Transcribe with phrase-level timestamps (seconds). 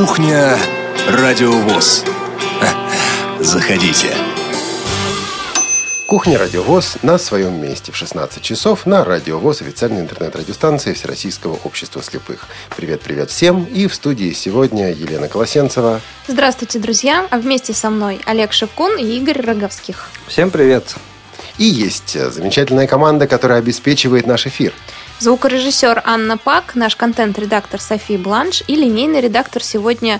[0.00, 0.56] Кухня
[1.10, 2.06] Радиовоз.
[3.38, 4.08] Заходите.
[6.06, 12.46] Кухня Радиовоз на своем месте в 16 часов на Радиовоз, официальной интернет-радиостанции Всероссийского общества слепых.
[12.78, 13.64] Привет-привет всем.
[13.64, 16.00] И в студии сегодня Елена Колосенцева.
[16.26, 17.28] Здравствуйте, друзья.
[17.30, 20.08] А вместе со мной Олег Шевкун и Игорь Роговских.
[20.26, 20.94] Всем привет.
[21.58, 24.72] И есть замечательная команда, которая обеспечивает наш эфир.
[25.20, 30.18] Звукорежиссер Анна Пак, наш контент-редактор София Бланш и линейный редактор сегодня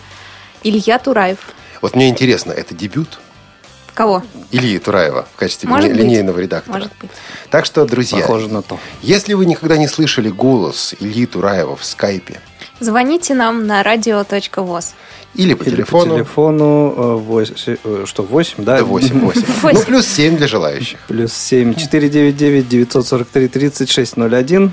[0.62, 1.38] Илья Тураев.
[1.80, 3.18] Вот мне интересно, это дебют?
[3.95, 4.23] Кого?
[4.50, 5.98] Ильи Тураева в качестве Может быть.
[6.00, 6.74] линейного редактора.
[6.74, 7.10] Может быть.
[7.48, 8.78] Так что, друзья, Похоже на то.
[9.00, 12.38] если вы никогда не слышали голос Ильи Тураева в скайпе
[12.78, 14.92] Звоните нам на radio.voz.
[15.34, 18.76] или по Или телефону, по телефону э, восемь- э, что, 8, да?
[18.76, 19.42] это 8 8.
[19.46, 19.84] Ну, Восемь.
[19.87, 20.98] плюс 7 для желающих.
[21.09, 24.73] Плюс 7, 499, 943, 3601.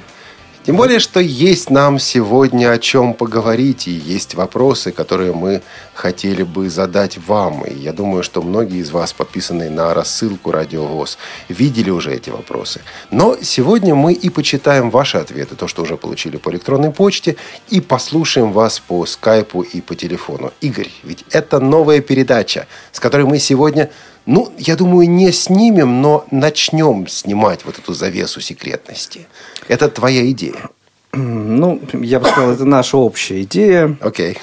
[0.67, 5.61] Тем более, что есть нам сегодня о чем поговорить, и есть вопросы, которые мы
[5.93, 7.63] хотели бы задать вам.
[7.63, 12.81] И я думаю, что многие из вас, подписанные на рассылку «Радиовоз», видели уже эти вопросы.
[13.11, 17.37] Но сегодня мы и почитаем ваши ответы, то, что уже получили по электронной почте,
[17.69, 20.51] и послушаем вас по скайпу и по телефону.
[20.59, 23.89] Игорь, ведь это новая передача, с которой мы сегодня,
[24.27, 29.25] ну, я думаю, не снимем, но начнем снимать вот эту завесу секретности.
[29.67, 30.69] Это твоя идея.
[31.13, 33.97] Ну, я бы сказал, это наша общая идея.
[34.01, 34.37] Окей.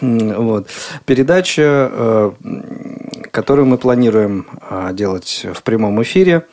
[0.00, 0.68] М, Вот.
[1.04, 2.32] Передача, э,
[3.30, 6.46] которую мы планируем а, делать в прямом эфире.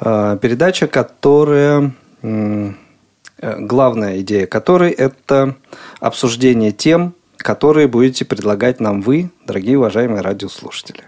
[0.00, 1.92] А, Передача, которая...
[2.22, 2.72] э,
[3.58, 5.56] Главная идея которой– это
[6.00, 11.04] обсуждение тем, которые будете предлагать нам вы, дорогие уважаемые радиослушатели.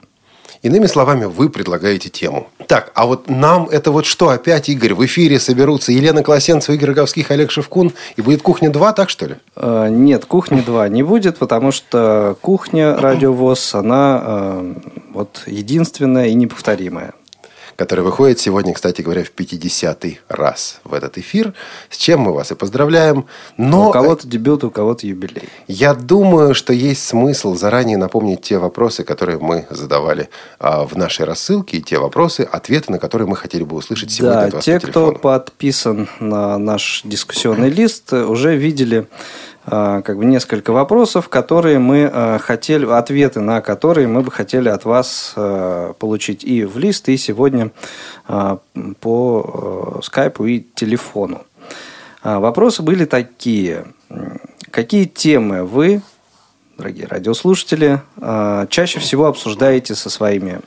[0.67, 2.49] Иными словами, вы предлагаете тему.
[2.67, 6.89] Так, а вот нам это вот что опять, Игорь, в эфире соберутся Елена Колосенцева, Игорь
[6.89, 9.35] Роговских, Олег Шевкун, и будет «Кухня-2», так что ли?
[9.55, 14.75] Э, Нет, кухни 2 не будет, потому что кухня радиовоз, она э,
[15.13, 17.13] вот единственная и неповторимая.
[17.77, 21.55] Который выходит сегодня, кстати говоря, в 50-й раз в этот эфир,
[21.91, 23.27] с чем мы вас и поздравляем.
[23.57, 25.49] Но у кого-то дебют, у кого-то юбилей.
[25.69, 30.29] я думаю, что есть смысл заранее напомнить те вопросы, которые мы задавали
[30.59, 34.41] а, в нашей рассылке, и те вопросы, ответы на которые мы хотели бы услышать сегодня
[34.41, 39.07] Да, от вас те, по кто подписан на наш дискуссионный лист, уже видели
[39.67, 44.85] как бы несколько вопросов, которые мы э, хотели, ответы на которые мы бы хотели от
[44.85, 47.73] вас э, получить и в лист, и сегодня
[48.29, 48.57] э,
[49.01, 51.43] по э, скайпу и телефону.
[52.23, 53.87] Вопросы были такие.
[54.71, 56.03] Какие темы вы,
[56.77, 60.61] дорогие радиослушатели, э, чаще всего обсуждаете со своими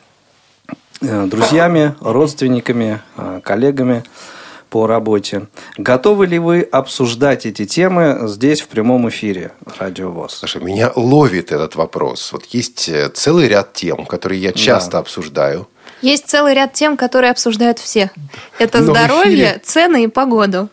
[1.02, 4.04] э, друзьями, родственниками, э, коллегами
[4.70, 5.48] по работе.
[5.78, 10.38] Готовы ли вы обсуждать эти темы здесь в прямом эфире Радио ВОЗ?
[10.40, 12.32] Слушай, меня ловит этот вопрос.
[12.32, 15.68] Вот есть э, целый ряд тем, которые я часто обсуждаю.
[16.02, 18.12] Есть целый ряд тем, которые обсуждают все.
[18.58, 20.70] Это Но здоровье, эфире- цены и погоду.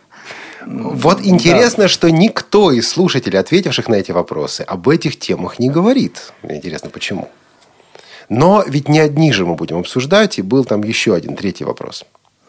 [0.66, 6.32] Вот интересно, что никто из слушателей, ответивших на эти вопросы, об этих темах не говорит.
[6.42, 7.30] Мне интересно, почему.
[8.28, 12.04] Но ведь не одни же мы будем обсуждать, и был там еще один третий вопрос.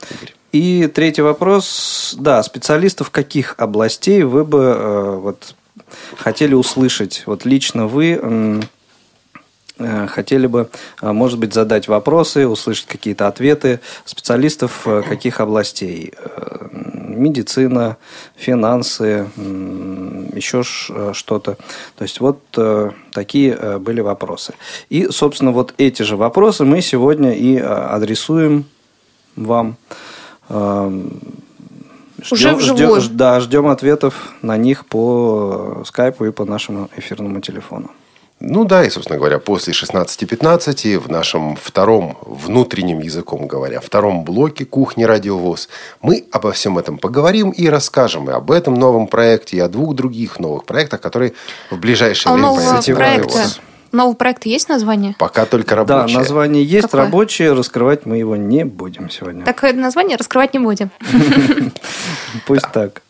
[0.10, 0.34] Игорь.
[0.52, 2.16] И третий вопрос.
[2.18, 5.56] Да, специалистов каких областей вы бы э, вот,
[6.16, 7.24] хотели услышать?
[7.26, 8.62] Вот лично вы
[9.78, 10.70] э, хотели бы,
[11.02, 16.14] э, может быть, задать вопросы, услышать какие-то ответы специалистов э, каких областей?
[16.18, 16.68] Э,
[17.18, 17.98] Медицина,
[18.36, 19.28] финансы,
[20.36, 21.58] еще что-то.
[21.98, 22.40] То есть вот
[23.12, 24.54] такие были вопросы.
[24.90, 28.66] И, собственно, вот эти же вопросы мы сегодня и адресуем
[29.36, 29.78] вам.
[30.50, 33.02] Уже ждем- вживую.
[33.02, 37.92] ждем- да, ждем ответов на них по скайпу и по нашему эфирному телефону.
[38.40, 44.64] Ну да, и, собственно говоря, после 16.15 в нашем втором, внутреннем языком говоря, втором блоке
[44.64, 45.70] «Кухни Радиовоз»
[46.04, 49.96] мы обо всем этом поговорим и расскажем и об этом новом проекте, и о двух
[49.96, 51.34] других новых проектах, которые
[51.72, 53.60] в ближайшее А у время появятся
[53.92, 55.16] нового проекта есть название?
[55.20, 56.18] Пока только Да, рабочие.
[56.20, 57.02] название есть Какое?
[57.02, 59.44] рабочее, раскрывать мы его не будем сегодня.
[59.46, 60.90] Такое название раскрывать не будем.
[62.46, 63.02] Пусть так.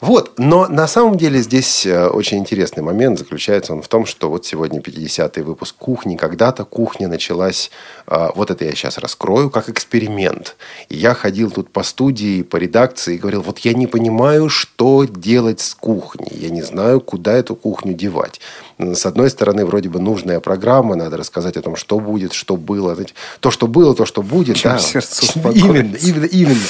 [0.00, 3.18] Вот, но на самом деле здесь э, очень интересный момент.
[3.18, 6.16] Заключается он в том, что вот сегодня 50-й выпуск «Кухни».
[6.16, 7.70] Когда-то кухня началась,
[8.06, 10.56] э, вот это я сейчас раскрою, как эксперимент.
[10.88, 15.04] И я ходил тут по студии, по редакции и говорил, вот я не понимаю, что
[15.04, 16.32] делать с кухней.
[16.34, 18.40] Я не знаю, куда эту кухню девать.
[18.80, 22.94] С одной стороны, вроде бы нужная программа, надо рассказать о том, что будет, что было.
[22.94, 24.56] Знаете, то, что было, то, что будет.
[24.56, 24.78] Чем да.
[24.78, 26.66] сердце Именно, именно, именно.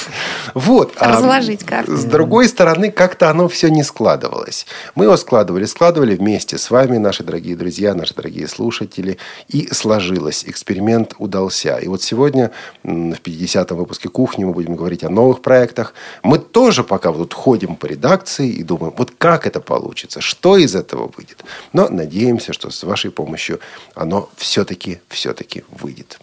[0.55, 0.93] Вот.
[0.97, 1.97] А Разложить карты.
[1.97, 4.67] С другой стороны, как-то оно все не складывалось.
[4.97, 9.19] Мы его складывали, складывали вместе с вами, наши дорогие друзья, наши дорогие слушатели.
[9.49, 10.45] И сложилось.
[10.47, 11.77] Эксперимент удался.
[11.77, 12.51] И вот сегодня
[12.83, 15.95] в 50-м выпуске «Кухни» мы будем говорить о новых проектах.
[16.25, 20.75] Мы тоже пока вот ходим по редакции и думаем, вот как это получится, что из
[20.75, 21.45] этого выйдет.
[21.73, 23.61] Но надеемся, что с вашей помощью
[23.95, 26.19] оно все-таки, все-таки выйдет.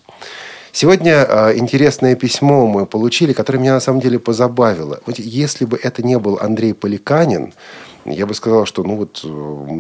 [0.71, 4.99] Сегодня э, интересное письмо мы получили, которое меня на самом деле позабавило.
[5.05, 7.53] Вот если бы это не был Андрей Поликанин,
[8.05, 9.15] я бы сказал, что ну вот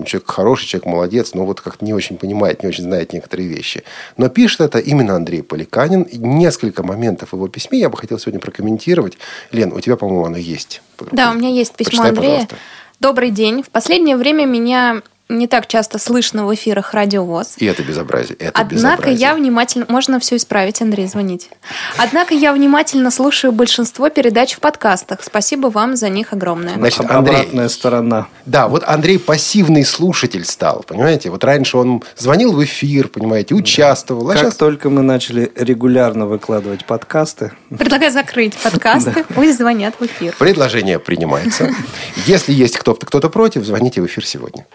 [0.05, 3.83] человек хороший, человек молодец, но вот как-то не очень понимает, не очень знает некоторые вещи.
[4.17, 6.01] Но пишет это именно Андрей Поликанин.
[6.01, 9.17] И несколько моментов в его письме я бы хотел сегодня прокомментировать.
[9.51, 10.81] Лен, у тебя, по-моему, оно есть.
[11.11, 12.31] Да, у меня есть письмо Прочитай, Андрея.
[12.31, 12.55] пожалуйста.
[12.99, 13.61] Добрый день.
[13.61, 17.55] В последнее время меня не так часто слышно в эфирах Радио ВОЗ.
[17.57, 18.37] И это безобразие.
[18.37, 19.19] Это Однако безобразие.
[19.19, 19.85] я внимательно...
[19.89, 21.49] Можно все исправить, Андрей, звоните.
[21.97, 25.19] Однако я внимательно слушаю большинство передач в подкастах.
[25.23, 26.75] Спасибо вам за них огромное.
[26.75, 28.27] Значит, Андрей- Обратная сторона.
[28.45, 31.29] Да, вот Андрей пассивный слушатель стал, понимаете?
[31.29, 34.29] Вот раньше он звонил в эфир, понимаете, участвовал.
[34.29, 39.25] А Как сейчас только мы начали регулярно выкладывать подкасты, Предлагаю закрыть подкасты.
[39.35, 40.33] Пусть звонят в эфир.
[40.39, 41.69] предложение принимается.
[42.25, 44.65] Если есть кто-то, кто-то против, звоните в эфир сегодня.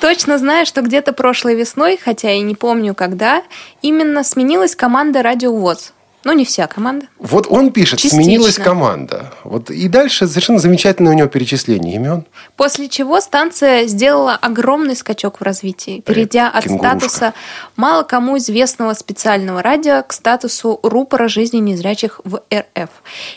[0.00, 3.42] Точно знаю, что где-то прошлой весной, хотя и не помню когда,
[3.82, 5.92] именно сменилась команда Радио ВОЗ.
[6.24, 7.06] Ну, не вся команда.
[7.18, 8.24] Вот он пишет, Частично.
[8.24, 9.32] сменилась команда.
[9.44, 12.26] Вот и дальше совершенно замечательное у него перечисление имен.
[12.56, 16.98] После чего станция сделала огромный скачок в развитии, перейдя от кенгурушка.
[16.98, 17.34] статуса
[17.76, 22.90] мало кому известного специального радио к статусу рупора жизни незрячих в РФ.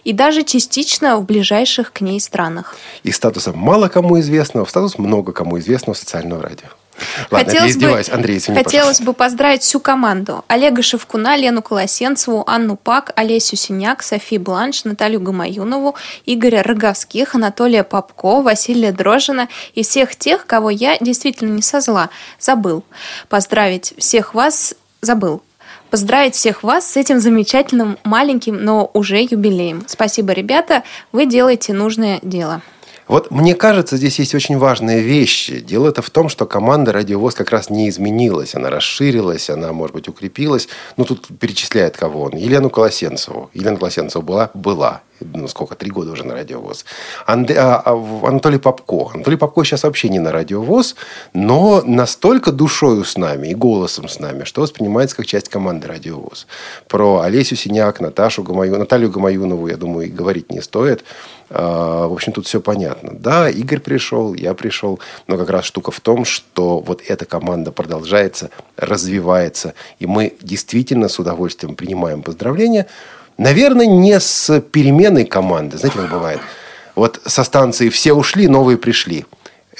[0.04, 2.76] И даже частично в ближайших к ней странах.
[3.04, 6.68] Из статуса мало кому известного в статус много кому известного социального радио.
[7.30, 8.10] Ладно, я издеваюсь.
[8.10, 9.04] Андрей, извини, хотелось пожалуйста.
[9.04, 10.44] бы поздравить всю команду.
[10.48, 15.96] Олега Шевкуна, Лену Колосенцеву, Анну Пак, Олесю Синяк, Софи Бланш, Наталью Гамаюнову,
[16.26, 22.10] Игоря Роговских, Анатолия Попко, Василия Дрожина и всех тех, кого я действительно не со зла
[22.40, 22.84] забыл.
[23.30, 25.42] Поздравить всех вас забыл.
[25.90, 29.84] Поздравить всех вас с этим замечательным маленьким, но уже юбилеем.
[29.88, 32.62] Спасибо, ребята, вы делаете нужное дело.
[33.12, 35.52] Вот мне кажется, здесь есть очень важная вещь.
[35.68, 38.56] Дело это в том, что команда «Радиовоз» как раз не изменилась.
[38.56, 40.70] Она расширилась, она, может быть, укрепилась.
[40.96, 42.38] Ну, тут перечисляет кого он.
[42.38, 43.50] Елену Колосенцеву.
[43.54, 44.50] Елена Колосенцева была?
[44.54, 45.02] Была.
[45.20, 45.76] Ну, сколько?
[45.76, 46.86] Три года уже на «Радиовоз».
[47.28, 49.12] Анде- а, а, Анатолий Попко.
[49.14, 50.96] Анатолий Попко сейчас вообще не на «Радиовоз»,
[51.34, 56.48] но настолько душою с нами и голосом с нами, что воспринимается как часть команды «Радиовоз».
[56.88, 61.04] Про Олесю Синяк, Наташу Гамаю, Наталью Гамаюнову, я думаю, и говорить не стоит.
[61.54, 63.12] А, В общем, тут все понятно.
[63.14, 67.72] Да, Игорь пришел, я пришел, но как раз штука в том, что вот эта команда
[67.72, 72.88] продолжается, развивается, и мы действительно с удовольствием принимаем поздравления.
[73.38, 75.78] Наверное, не с переменной команды.
[75.78, 76.40] Знаете, как бывает?
[76.96, 79.26] Вот со станции все ушли, новые пришли.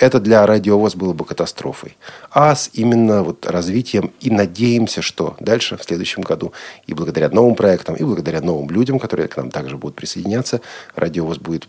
[0.02, 1.96] Это для радиовоз было бы катастрофой.
[2.32, 6.54] А с именно вот развитием и надеемся, что дальше, в следующем году,
[6.88, 10.62] и благодаря новым проектам, и благодаря новым людям, которые к нам также будут присоединяться,
[10.96, 11.68] радиовоз будет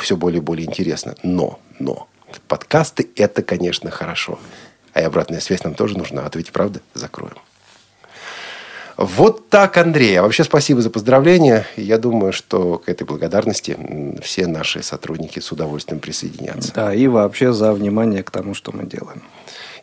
[0.00, 1.16] все более и более интересно.
[1.24, 2.06] Но, но,
[2.46, 4.38] подкасты– это, конечно, хорошо.
[4.92, 6.24] А и обратная связь нам тоже нужна.
[6.24, 7.34] А то ведь правда закроем.
[8.96, 10.18] Вот так, Андрей.
[10.18, 11.66] А вообще спасибо за поздравления.
[11.76, 13.76] Я думаю, что к этой благодарности
[14.22, 16.72] все наши сотрудники с удовольствием присоединятся.
[16.74, 19.22] да, и вообще за внимание к тому, что мы делаем.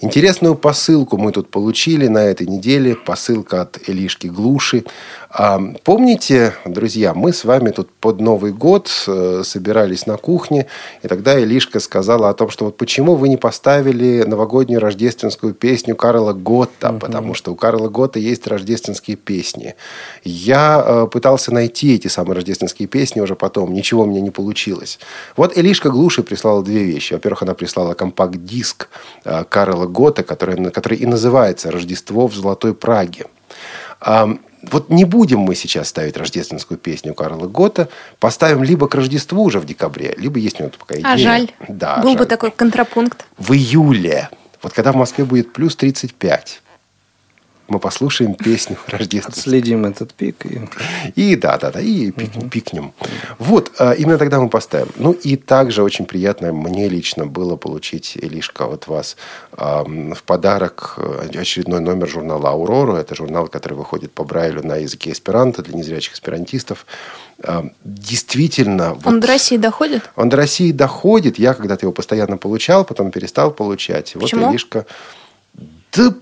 [0.03, 2.95] Интересную посылку мы тут получили на этой неделе.
[2.95, 4.83] Посылка от Элишки Глуши.
[5.33, 10.67] А, помните, друзья, мы с вами тут под Новый год э, собирались на кухне,
[11.03, 15.95] и тогда Элишка сказала о том, что вот почему вы не поставили новогоднюю рождественскую песню
[15.95, 19.75] Карла Готта, потому что у Карла Готта есть рождественские песни.
[20.25, 24.99] Я э, пытался найти эти самые рождественские песни уже потом, ничего у меня не получилось.
[25.37, 27.13] Вот Элишка Глуши прислала две вещи.
[27.13, 28.89] Во-первых, она прислала компакт-диск
[29.23, 33.27] э, Карла Готта, который, который и называется «Рождество в Золотой Праге».
[34.63, 37.89] А, вот не будем мы сейчас ставить рождественскую песню Карла Гота.
[38.19, 41.13] Поставим либо к Рождеству уже в декабре, либо есть у него такая идея.
[41.13, 41.51] А жаль.
[41.67, 42.27] Да, Был бы жаль.
[42.27, 43.25] такой контрапункт.
[43.37, 44.29] В июле.
[44.61, 46.61] Вот когда в Москве будет плюс 35.
[47.71, 49.43] Мы послушаем песню рождественскую.
[49.43, 50.45] Отследим этот пик.
[50.45, 50.59] И...
[51.15, 52.91] И да, да, да, и пик- пикнем.
[53.39, 54.89] Вот, а, именно тогда мы поставим.
[54.97, 59.15] Ну, и также очень приятно мне лично было получить, Илишка, от вас
[59.53, 62.95] ам, в подарок э, очередной номер журнала «Аурору».
[62.95, 66.85] Это журнал, который выходит по Брайлю на языке эсперанто для незрячих эсперантистов.
[67.41, 68.91] Ам, Действительно...
[68.91, 70.09] Он вот- до России доходит?
[70.17, 71.39] он до России доходит.
[71.39, 74.11] Я когда-то его постоянно получал, потом перестал получать.
[74.19, 74.47] Почему?
[74.47, 74.85] Вот Илишка...
[75.93, 76.13] Да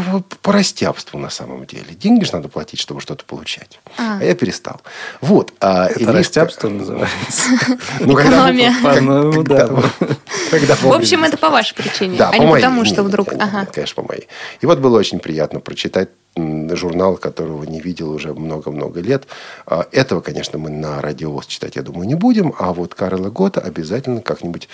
[0.00, 1.94] по, по растябству на самом деле.
[1.94, 3.80] Деньги же надо платить, чтобы что-то получать.
[3.98, 4.80] А, а я перестал.
[5.20, 5.52] Вот.
[5.60, 6.12] А Это Иришка...
[6.12, 7.50] растябство называется.
[8.00, 8.74] Ну, Экономия.
[9.02, 9.32] Ну.
[9.42, 13.28] В общем, это по вашей причине, а не потому, что вдруг...
[13.72, 14.28] Конечно, по моей.
[14.60, 19.26] И вот было очень приятно прочитать журнал, которого не видел уже много-много лет.
[19.66, 23.60] А, этого, конечно, мы на радиовоз читать, я думаю, не будем, а вот Карла Гота
[23.60, 24.68] обязательно как-нибудь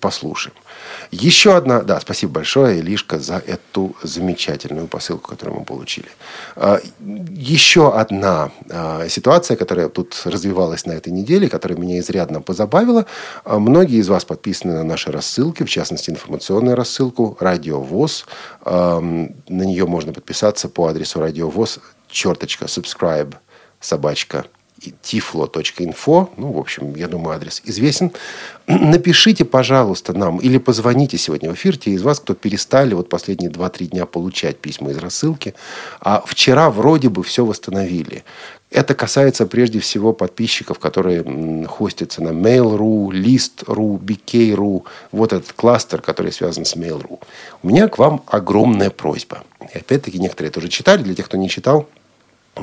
[0.00, 0.56] послушаем.
[1.10, 6.08] Еще одна, да, спасибо большое, Илишка, за эту замечательную посылку, которую мы получили.
[6.56, 13.04] А, еще одна а, ситуация, которая тут развивалась на этой неделе, которая меня изрядно позабавила.
[13.44, 18.26] Многие из вас подписаны на наши рассылки, в частности, информационную рассылку «Радиовоз».
[18.64, 23.34] На нее можно подписаться по адресу радиовоз, черточка, subscribe,
[23.80, 24.44] собачка,
[25.02, 28.12] tiflo.info, ну, в общем, я думаю, адрес известен.
[28.66, 33.50] Напишите, пожалуйста, нам или позвоните сегодня в эфир те из вас, кто перестали вот последние
[33.50, 35.54] 2-3 дня получать письма из рассылки,
[36.00, 38.24] а вчера вроде бы все восстановили.
[38.70, 46.32] Это касается прежде всего подписчиков, которые хостятся на Mail.ru, List.ru, BK.ru, вот этот кластер, который
[46.32, 47.18] связан с Mail.ru.
[47.62, 49.42] У меня к вам огромная просьба.
[49.74, 51.88] И опять-таки некоторые тоже читали, для тех, кто не читал,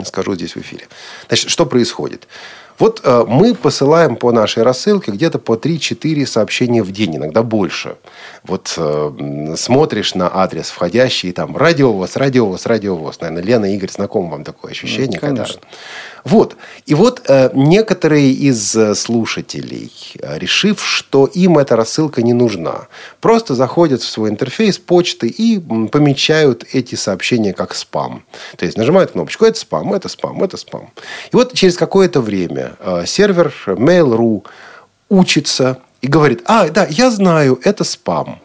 [0.04, 0.88] скажу здесь в эфире.
[1.28, 2.28] Значит, что происходит?
[2.78, 7.96] Вот э, мы посылаем по нашей рассылке где-то по 3-4 сообщения в день, иногда больше.
[8.44, 13.22] Вот э, смотришь на адрес входящий, там радиовоз, радиовоз, радиовоз.
[13.22, 15.20] Наверное, Лена Игорь знакомы вам такое ощущение.
[15.22, 15.62] Ну, конечно.
[15.62, 15.68] Когда...
[16.26, 16.58] Вот.
[16.88, 22.88] И вот э, некоторые из э, слушателей, э, решив, что им эта рассылка не нужна,
[23.22, 28.24] просто заходят в свой интерфейс почты и помечают эти сообщения как спам.
[28.58, 30.90] То есть нажимают кнопочку «Это спам, это спам, это спам».
[31.32, 34.44] И вот через какое-то время э, сервер Mail.ru
[35.10, 38.40] учится и говорит, а, да, я знаю, это спам.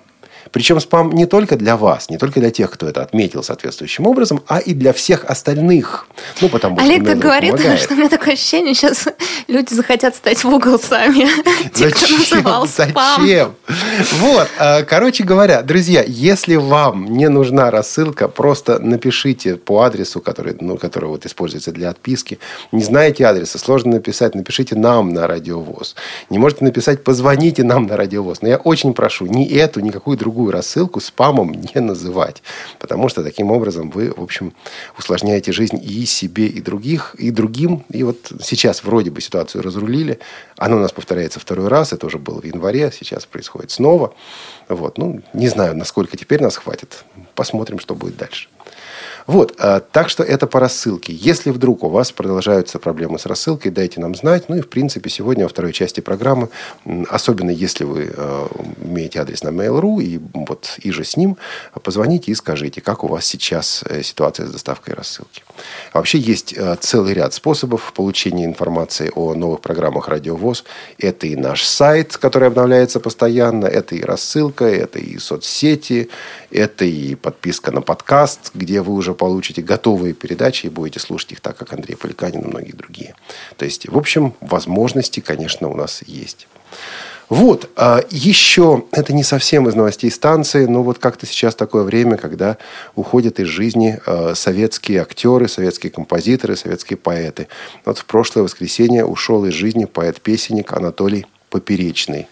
[0.52, 4.42] Причем спам не только для вас, не только для тех, кто это отметил соответствующим образом,
[4.47, 6.07] а и для всех остальных.
[6.40, 7.80] Ну, потому что Олег так говорит, помогает.
[7.80, 9.09] что у меня такое ощущение, сейчас
[9.49, 11.26] люди захотят стать в угол сами.
[11.75, 12.66] Зачем?
[12.66, 13.54] Зачем?
[14.19, 20.57] Вот, а, короче говоря, друзья, если вам не нужна рассылка, просто напишите по адресу, который,
[20.61, 22.38] ну, который вот используется для отписки.
[22.73, 25.95] Не знаете адреса, сложно написать, напишите нам на радиовоз.
[26.28, 28.42] Не можете написать, позвоните нам на радиовоз.
[28.42, 32.42] Но я очень прошу, ни эту, ни какую другую другую рассылку спамом не называть.
[32.78, 34.52] Потому что таким образом вы, в общем,
[34.99, 37.85] усложняете жизнь и себе, и других, и другим.
[37.90, 40.18] И вот сейчас вроде бы ситуацию разрулили.
[40.56, 41.92] Она у нас повторяется второй раз.
[41.92, 42.90] Это уже было в январе.
[42.90, 44.14] Сейчас происходит снова.
[44.68, 44.99] Вот.
[44.99, 47.04] Ну, не знаю, насколько теперь нас хватит.
[47.35, 48.49] Посмотрим, что будет дальше.
[49.26, 51.12] Вот, а, так что это по рассылке.
[51.12, 54.48] Если вдруг у вас продолжаются проблемы с рассылкой, дайте нам знать.
[54.48, 56.48] Ну и, в принципе, сегодня во второй части программы,
[57.08, 58.48] особенно если вы а,
[58.82, 61.36] имеете адрес на Mail.ru и вот и же с ним,
[61.82, 65.42] позвоните и скажите, как у вас сейчас э, ситуация с доставкой рассылки.
[65.93, 70.64] Вообще есть а, целый ряд способов получения информации о новых программах Радиовоз.
[70.99, 76.11] Это и наш сайт, который обновляется постоянно, это и рассылка, это и соцсети,
[76.50, 81.40] это и подписка на подкаст, где вы уже получите готовые передачи и будете слушать их
[81.40, 83.14] так, как Андрей Поликанин и многие другие.
[83.57, 86.47] То есть, в общем, возможности, конечно, у нас есть.
[87.30, 92.16] Вот, а еще, это не совсем из новостей станции, но вот как-то сейчас такое время,
[92.16, 92.58] когда
[92.96, 97.46] уходят из жизни а, советские актеры, советские композиторы, советские поэты.
[97.84, 102.26] Вот в прошлое воскресенье ушел из жизни поэт-песенник Анатолий Поперечный.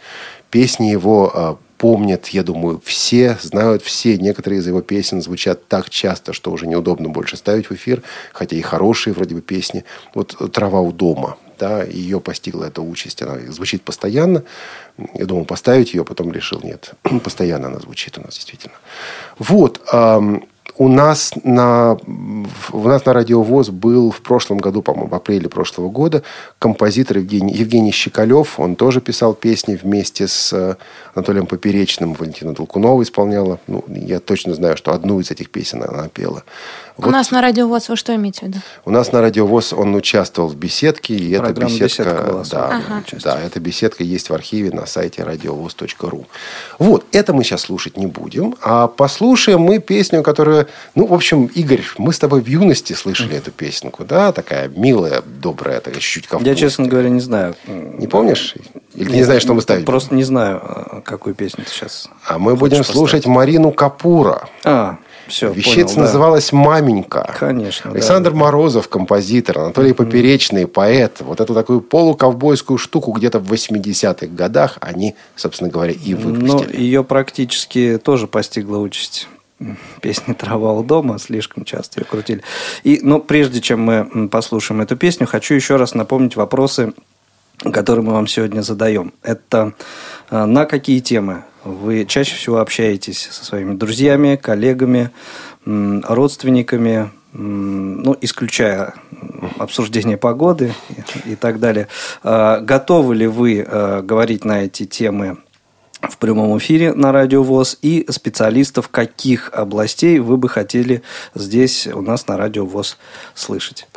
[0.50, 4.19] Песни его а, помнят, я думаю, все, знают все.
[4.19, 8.57] Некоторые из его песен звучат так часто, что уже неудобно больше ставить в эфир, хотя
[8.57, 9.85] и хорошие вроде бы песни.
[10.15, 14.43] Вот «Трава у дома», да, ее постигла эта участь, она звучит постоянно.
[15.15, 16.95] Я думал поставить ее, потом решил, нет,
[17.25, 18.75] постоянно она звучит у нас действительно.
[19.39, 19.81] Вот,
[20.79, 21.99] у нас на,
[22.73, 26.23] у нас на радиовоз был в прошлом году, по-моему, в апреле прошлого года,
[26.61, 28.61] композитор Евгений, Евгений Щекалев.
[28.61, 30.77] Он тоже писал песни вместе с э,
[31.15, 32.15] Анатолием Поперечным.
[32.15, 33.59] Валентина Толкунова исполняла.
[33.67, 36.45] Ну, я точно знаю, что одну из этих песен она пела.
[36.97, 37.09] Вот.
[37.09, 38.59] У нас на радиовоз вы что имеете в виду?
[38.85, 41.15] У нас на радиовоз он участвовал в беседке.
[41.15, 43.03] И эта беседка, беседка да, ага.
[43.25, 46.27] да, эта беседка есть в архиве на сайте радиовоз.ру.
[46.79, 48.55] Вот, это мы сейчас слушать не будем.
[48.63, 50.68] А послушаем мы песню, которую...
[50.95, 54.33] Ну, в общем, Игорь, мы с тобой в юности слышали эту песенку, да?
[54.33, 56.55] Такая милая, добрая, такая чуть-чуть ковбойская.
[56.55, 57.55] Я, честно говоря, не знаю.
[57.67, 58.55] Не помнишь?
[58.95, 59.85] Или не знаешь, что мы ставим?
[59.85, 64.49] Просто не знаю, а, какую песню ты сейчас А мы будем слушать Марину Капура.
[64.65, 64.99] А,
[65.29, 66.57] все, Вещица понял, называлась да.
[66.57, 67.35] «Маменька».
[67.39, 67.91] Конечно.
[67.91, 68.37] Александр да.
[68.37, 71.21] Морозов, композитор, Анатолий Поперечный, поэт.
[71.21, 76.73] Вот эту такую полуковбойскую штуку где-то в 80-х годах они, собственно говоря, и выпустили.
[76.73, 79.29] Ну, ее практически тоже постигла участь
[80.00, 82.43] песни «Трава у дома», слишком часто ее крутили.
[82.85, 86.93] И, но прежде чем мы послушаем эту песню, хочу еще раз напомнить вопросы,
[87.73, 89.12] которые мы вам сегодня задаем.
[89.23, 89.73] Это
[90.31, 95.11] э, на какие темы вы чаще всего общаетесь со своими друзьями, коллегами,
[95.65, 98.95] родственниками, ну, исключая
[99.59, 100.73] обсуждение погоды
[101.27, 101.88] и, так далее.
[102.23, 105.38] А, готовы ли вы э, говорить на эти темы
[106.00, 111.02] в прямом эфире на Радио ВОЗ и специалистов каких областей вы бы хотели
[111.35, 112.99] здесь у нас на Радио ВОЗ
[113.35, 113.88] слышать?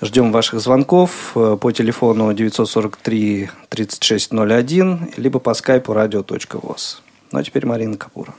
[0.00, 6.96] Ждем ваших звонков э, по телефону 943 3601 либо по скайпу radio.voz.
[7.32, 8.34] Ну а теперь Марина Капура.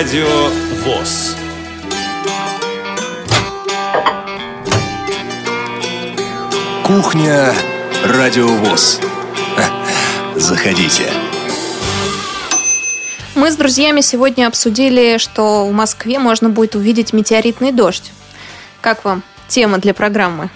[0.00, 0.48] Радио
[0.82, 1.36] ВОЗ.
[6.86, 7.52] Кухня
[8.06, 8.98] Радио ВОЗ.
[10.36, 11.02] Заходите.
[13.34, 18.10] Мы с друзьями сегодня обсудили, что в Москве можно будет увидеть метеоритный дождь.
[18.80, 20.48] Как вам тема для программы?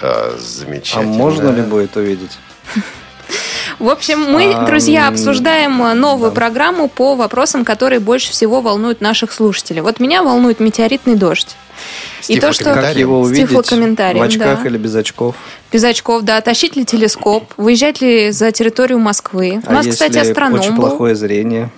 [0.00, 1.12] А, А замечательно.
[1.12, 2.38] можно ли будет увидеть?
[3.78, 9.82] В общем, мы, друзья, обсуждаем новую программу по вопросам, которые больше всего волнуют наших слушателей.
[9.82, 11.56] Вот меня волнует метеоритный дождь.
[12.28, 12.74] И то, что?
[12.74, 13.50] Как его увидеть?
[13.50, 14.68] В очках да.
[14.68, 15.36] или без очков?
[15.72, 19.60] без очков, да, тащить ли телескоп, выезжать ли за территорию Москвы.
[19.66, 20.88] У А нас, если кстати, астроном очень был.
[20.88, 21.70] плохое зрение?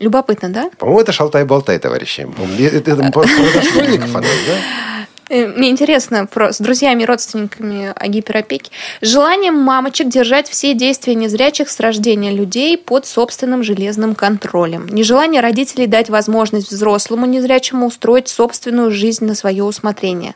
[0.00, 0.70] Любопытно, да?
[0.78, 2.26] По-моему, это шалтай-болтай, товарищи.
[2.58, 4.54] Это, это про, про дошкольников она, да?
[4.54, 4.91] Э,
[5.32, 8.70] Мне интересно про, с друзьями и родственниками о гиперопеке.
[9.00, 14.86] Желанием мамочек держать все действия незрячих с рождения людей под собственным железным контролем.
[14.88, 20.34] Нежелание родителей дать возможность взрослому незрячему устроить собственную жизнь на свое усмотрение.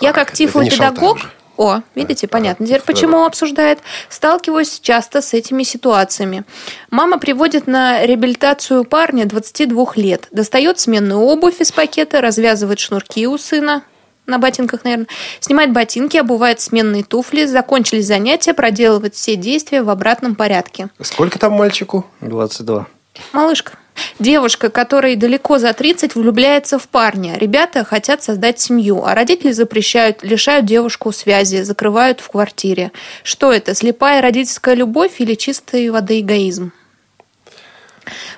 [0.00, 1.18] Я как не тифлопедагог...
[1.56, 2.66] О, видите, понятно.
[2.66, 3.78] Теперь почему обсуждает?
[4.08, 6.44] Сталкиваюсь часто с этими ситуациями.
[6.90, 10.26] Мама приводит на реабилитацию парня 22 лет.
[10.32, 13.84] Достает сменную обувь из пакета, развязывает шнурки у сына,
[14.26, 15.08] на ботинках, наверное,
[15.40, 20.88] снимает ботинки, обувает сменные туфли, закончились занятия, проделывает все действия в обратном порядке.
[21.00, 22.06] Сколько там мальчику?
[22.20, 22.86] 22.
[23.32, 23.72] Малышка.
[24.18, 27.36] Девушка, которой далеко за 30, влюбляется в парня.
[27.36, 32.92] Ребята хотят создать семью, а родители запрещают, лишают девушку связи, закрывают в квартире.
[33.22, 36.72] Что это, слепая родительская любовь или чистой воды эгоизм?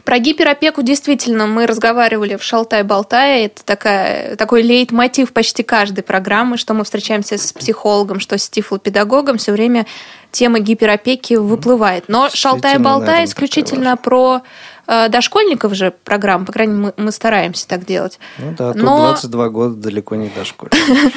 [0.04, 3.44] Про гиперопеку действительно мы разговаривали в «Шалтай-болтай».
[3.44, 9.38] Это такая, такой лейтмотив почти каждой программы, что мы встречаемся с психологом, что с тифлопедагогом.
[9.38, 9.86] Все время
[10.30, 12.04] тема гиперопеки выплывает.
[12.08, 14.42] Но «Шалтай-болтай» исключительно про
[14.86, 16.44] э, дошкольников же программа.
[16.44, 18.18] По крайней мере, мы, мы стараемся так делать.
[18.38, 20.74] Ну да, тут Но- 22 года далеко не дошкольник.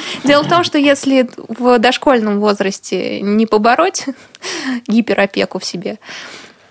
[0.24, 4.06] Дело в том, что если в дошкольном возрасте не побороть
[4.86, 5.98] гиперопеку в себе,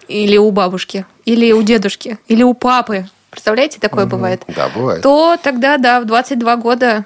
[0.08, 5.02] или у бабушки, или у дедушки, или у папы, представляете, такое бывает, Да, бывает.
[5.02, 7.06] то тогда, да, в 22 года,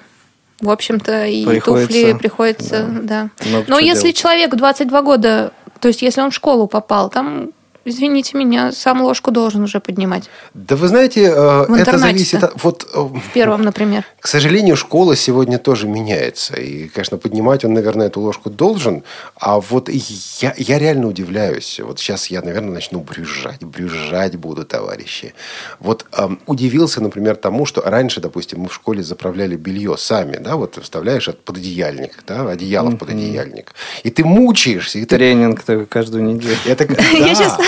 [0.60, 3.30] в общем-то, и Приходится, туфли приходится, да.
[3.46, 4.16] Много Но если делать.
[4.16, 7.50] человек в 22 года, то есть если он в школу попал, там,
[7.84, 10.30] извините меня, сам ложку должен уже поднимать.
[10.54, 12.62] Да вы знаете, э, В это зависит от...
[12.62, 14.04] Вот, э, В первом, например.
[14.20, 16.56] К сожалению, школа сегодня тоже меняется.
[16.56, 19.02] И, конечно, поднимать он, наверное, эту ложку должен.
[19.36, 21.80] А вот я, я реально удивляюсь.
[21.80, 23.62] Вот сейчас я, наверное, начну брюзжать.
[23.62, 25.34] Брюзжать буду, товарищи.
[25.80, 30.36] Вот эм, удивился, например, тому, что раньше, допустим, мы в школе заправляли белье сами.
[30.36, 33.72] Да, вот вставляешь от пододеяльник, да, одеяло в пододеяльник.
[34.02, 34.98] И ты мучаешься.
[34.98, 36.56] И ты Тренинг каждую неделю.
[36.66, 37.58] это, да.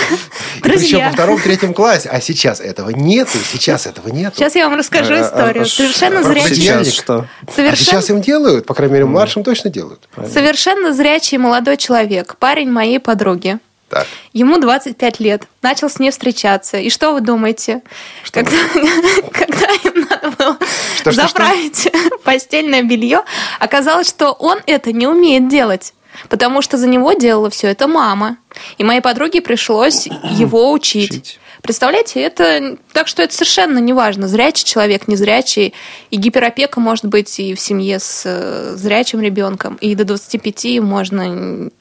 [0.61, 2.09] Причем во втором-третьем классе.
[2.11, 3.37] А сейчас этого нету.
[3.51, 4.37] Сейчас этого нету.
[4.37, 5.63] Сейчас я вам расскажу А, а, историю.
[5.63, 6.55] а, Совершенно зрячий?
[6.55, 7.27] Сейчас что?
[7.57, 10.07] А сейчас им делают, по крайней мере, младшим точно делают.
[10.31, 13.59] совершенно зрячий молодой человек, парень моей подруги.
[13.89, 14.07] Так.
[14.33, 16.77] Ему 25 лет, начал с ней встречаться.
[16.77, 17.81] И что вы думаете?
[18.31, 18.51] когда,
[19.31, 20.57] когда им надо было
[20.97, 21.91] Что, что, заправить
[22.23, 23.21] постельное белье,
[23.59, 25.93] оказалось, что он это не умеет делать.
[26.29, 28.37] Потому что за него делала все это мама.
[28.77, 31.11] И моей подруге пришлось его учить.
[31.11, 31.39] Учить.
[31.61, 35.73] Представляете, это так что это совершенно не важно, зрячий человек, незрячий.
[36.11, 39.75] И гиперопека может быть и в семье с э, зрячим ребенком.
[39.81, 41.71] И до 25 можно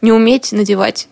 [0.00, 1.08] не уметь надевать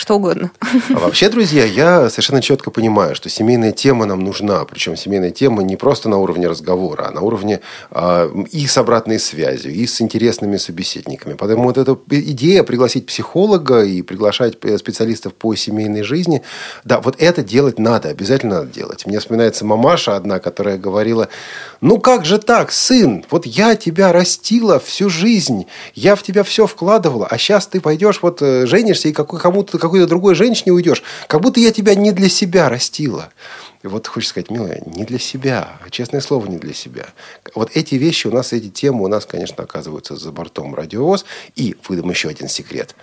[0.00, 0.50] что угодно.
[0.94, 4.64] А вообще, друзья, я совершенно четко понимаю, что семейная тема нам нужна.
[4.64, 7.60] Причем семейная тема не просто на уровне разговора, а на уровне
[7.90, 11.34] э, и с обратной связью, и с интересными собеседниками.
[11.34, 16.42] Поэтому вот эта идея пригласить психолога и приглашать специалистов по семейной жизни,
[16.84, 19.04] да, вот это делать надо, обязательно надо делать.
[19.04, 21.28] Мне вспоминается мамаша одна, которая говорила,
[21.82, 26.66] ну как же так, сын, вот я тебя растила всю жизнь, я в тебя все
[26.66, 31.40] вкладывала, а сейчас ты пойдешь, вот э, женишься и кому-то какой-то другой женщине уйдешь, как
[31.40, 33.30] будто я тебя не для себя растила.
[33.82, 37.06] И вот хочется сказать, милая, не для себя, честное слово, не для себя.
[37.54, 41.24] Вот эти вещи у нас, эти темы у нас, конечно, оказываются за бортом радиовоз.
[41.56, 42.94] И выдам еще один секрет.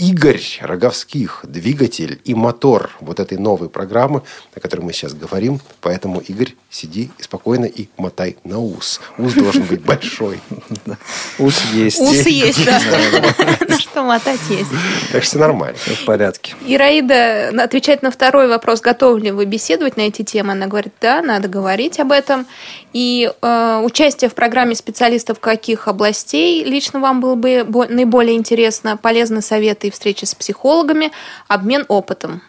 [0.00, 4.22] Игорь Роговских, двигатель и мотор вот этой новой программы,
[4.54, 5.60] о которой мы сейчас говорим.
[5.82, 8.98] Поэтому, Игорь, сиди спокойно и мотай на ус.
[9.18, 10.40] Ус должен быть большой.
[11.38, 12.00] Ус есть.
[12.00, 12.80] Ус есть, да.
[13.78, 14.70] Что мотать есть.
[15.12, 15.76] Так что все нормально.
[15.76, 16.54] В порядке.
[16.66, 20.52] Ираида отвечает на второй вопрос, готовы ли вы беседовать на эти темы.
[20.52, 22.46] Она говорит, да, надо говорить об этом.
[22.94, 29.42] И э, участие в программе специалистов каких областей лично вам было бы наиболее интересно, полезны
[29.42, 31.12] советы и встречи с психологами,
[31.48, 32.42] обмен опытом.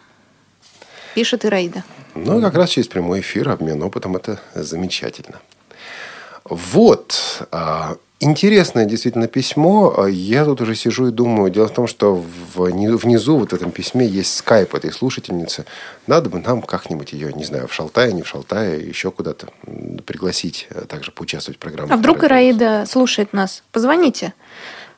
[1.14, 1.84] Пишет Ираида.
[2.14, 5.40] Ну, как раз через прямой эфир, обмен опытом, это замечательно.
[6.44, 7.46] Вот.
[7.50, 10.06] А, интересное действительно письмо.
[10.08, 11.50] Я тут уже сижу и думаю.
[11.50, 12.22] Дело в том, что
[12.54, 15.64] внизу вот в этом письме есть скайп этой слушательницы.
[16.06, 19.48] Надо бы нам как-нибудь ее, не знаю, в Шалтае, не в Шалтае, еще куда-то
[20.04, 21.92] пригласить, а также поучаствовать в программе.
[21.92, 23.62] А вдруг Ираида слушает нас?
[23.70, 24.34] Позвоните.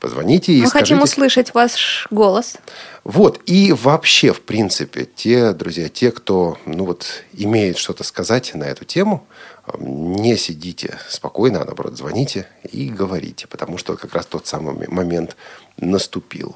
[0.04, 0.96] Позвоните и Мы скажите...
[0.96, 2.56] хотим услышать ваш голос.
[3.04, 3.40] Вот.
[3.46, 8.84] И вообще, в принципе, те, друзья, те, кто ну вот, имеет что-то сказать на эту
[8.84, 9.26] тему,
[9.78, 15.38] не сидите спокойно, а наоборот, звоните и говорите, потому что как раз тот самый момент
[15.78, 16.54] наступил.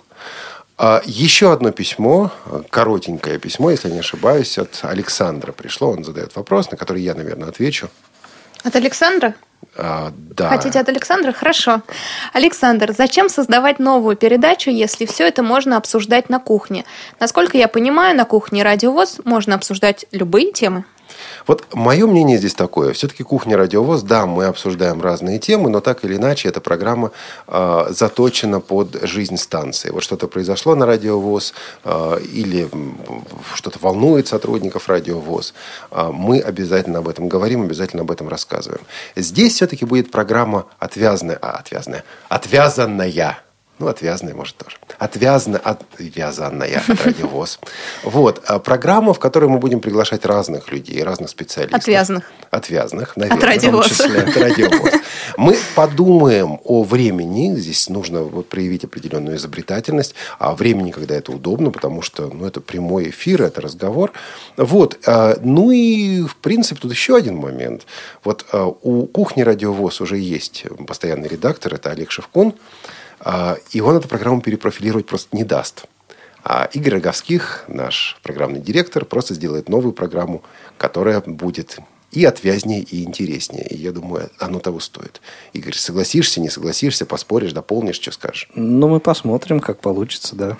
[0.76, 2.30] А еще одно письмо,
[2.68, 5.92] коротенькое письмо, если я не ошибаюсь, от Александра пришло.
[5.92, 7.88] Он задает вопрос, на который я, наверное, отвечу.
[8.64, 9.34] От Александра?
[9.76, 10.48] А, да.
[10.48, 11.32] Хотите от Александра?
[11.32, 11.82] Хорошо.
[12.32, 16.84] Александр, зачем создавать новую передачу, если все это можно обсуждать на кухне?
[17.20, 20.84] Насколько я понимаю, на кухне Радиовоз можно обсуждать любые темы.
[21.46, 22.92] Вот мое мнение здесь такое.
[22.92, 27.10] Все-таки кухня радиовоз, да, мы обсуждаем разные темы, но так или иначе эта программа
[27.46, 29.90] э, заточена под жизнь станции.
[29.90, 32.68] Вот что-то произошло на радиовоз э, или
[33.54, 35.54] что-то волнует сотрудников радиовоз.
[35.90, 38.82] Э, мы обязательно об этом говорим, обязательно об этом рассказываем.
[39.16, 43.38] Здесь все-таки будет программа отвязная, а, отвязная, отвязанная
[43.78, 44.76] ну, отвязанная, может, тоже.
[44.98, 47.60] Отвязанная, отвязанная от радиовоз.
[48.02, 48.42] Вот.
[48.46, 51.80] А программа, в которой мы будем приглашать разных людей, разных специалистов.
[51.80, 52.24] Отвязанных.
[52.50, 53.38] Отвязанных, наверное.
[53.38, 53.86] От радиовоз.
[53.86, 54.92] В том числе от радиовоз.
[55.36, 57.54] Мы подумаем о времени.
[57.54, 60.14] Здесь нужно вот проявить определенную изобретательность.
[60.38, 64.12] О времени, когда это удобно, потому что ну, это прямой эфир, это разговор.
[64.56, 64.98] Вот.
[65.06, 67.86] А, ну и, в принципе, тут еще один момент.
[68.24, 72.54] Вот а, у кухни радиовоз уже есть постоянный редактор, это Олег Шевкун.
[73.20, 75.84] А, и он эту программу перепрофилировать просто не даст.
[76.44, 80.42] А Игорь Роговских, наш программный директор, просто сделает новую программу,
[80.76, 81.78] которая будет
[82.10, 83.66] и отвязнее, и интереснее.
[83.66, 85.20] И я думаю, оно того стоит.
[85.52, 88.48] Игорь, согласишься, не согласишься, поспоришь, дополнишь, что скажешь?
[88.54, 90.56] Ну, мы посмотрим, как получится, да.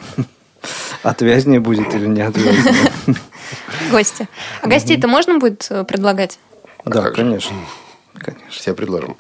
[1.03, 2.92] Отвязнее будет или не отвязнее.
[3.90, 4.29] Гости.
[4.61, 6.38] А гостей-то можно будет э, предлагать?
[6.85, 7.57] Да, конечно.
[8.19, 8.51] Конечно.
[8.51, 9.17] Все предложим.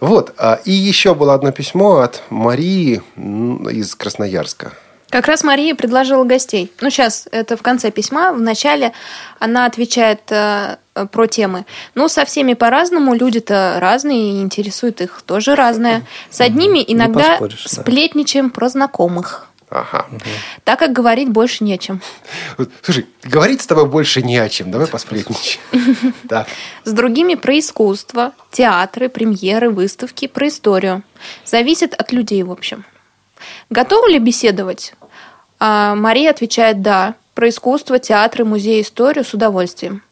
[0.00, 0.34] Вот.
[0.38, 4.72] А, и еще было одно письмо от Марии из Красноярска.
[5.08, 6.72] Как раз Мария предложила гостей.
[6.80, 8.32] Ну, сейчас это в конце письма.
[8.32, 8.92] В начале
[9.38, 10.76] она отвечает э,
[11.12, 11.64] про темы.
[11.94, 13.14] Ну, со всеми по-разному.
[13.14, 16.04] Люди-то разные, и интересует их тоже разное.
[16.28, 18.54] С одними иногда сплетничаем да.
[18.54, 19.46] про знакомых.
[19.68, 20.06] Ага.
[20.64, 22.00] Так как говорить больше не о чем.
[22.82, 24.70] Слушай, говорить с тобой больше не о чем.
[24.70, 25.60] Давай посплетничаем.
[26.24, 26.46] Да.
[26.84, 31.02] С другими про искусство, театры, премьеры, выставки, про историю.
[31.44, 32.84] Зависит от людей, в общем.
[33.70, 34.94] Готовы ли беседовать?
[35.58, 37.14] А Мария отвечает «да».
[37.34, 40.02] Про искусство, театры, музей, историю с удовольствием.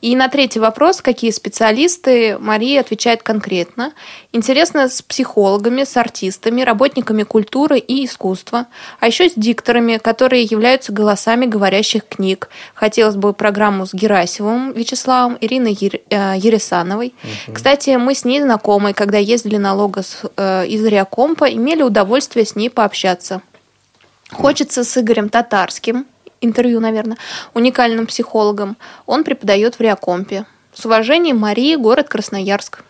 [0.00, 3.92] И на третий вопрос, какие специалисты, Мария отвечает конкретно.
[4.32, 8.66] Интересно с психологами, с артистами, работниками культуры и искусства,
[9.00, 12.48] а еще с дикторами, которые являются голосами говорящих книг.
[12.74, 15.76] Хотелось бы программу с Герасимовым Вячеславом, Ириной
[16.10, 17.14] э, Ересановой.
[17.48, 17.54] Угу.
[17.54, 22.54] Кстати, мы с ней знакомы, когда ездили на Логос э, из Реакомпа, имели удовольствие с
[22.54, 23.42] ней пообщаться.
[24.30, 26.06] Хочется с Игорем Татарским,
[26.40, 27.18] интервью, наверное,
[27.54, 28.76] уникальным психологом.
[29.06, 30.46] Он преподает в Реакомпе.
[30.72, 32.84] С уважением, Мария, город Красноярск.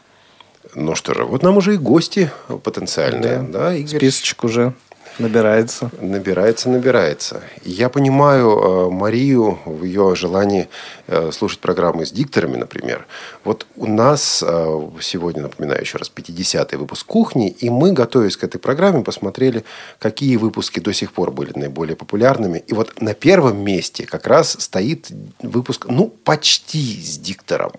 [0.74, 2.30] Ну что же, вот нам уже и гости
[2.62, 3.38] потенциальные.
[3.38, 3.98] Да, да Игорь?
[3.98, 4.74] Списочек уже.
[5.18, 5.90] Набирается.
[6.00, 7.42] Набирается, набирается.
[7.64, 10.68] Я понимаю э, Марию в ее желании
[11.08, 13.06] э, слушать программы с дикторами, например.
[13.42, 18.44] Вот у нас э, сегодня, напоминаю еще раз, 50-й выпуск «Кухни», и мы, готовясь к
[18.44, 19.64] этой программе, посмотрели,
[19.98, 22.62] какие выпуски до сих пор были наиболее популярными.
[22.68, 25.08] И вот на первом месте как раз стоит
[25.42, 27.72] выпуск, ну, почти с диктором.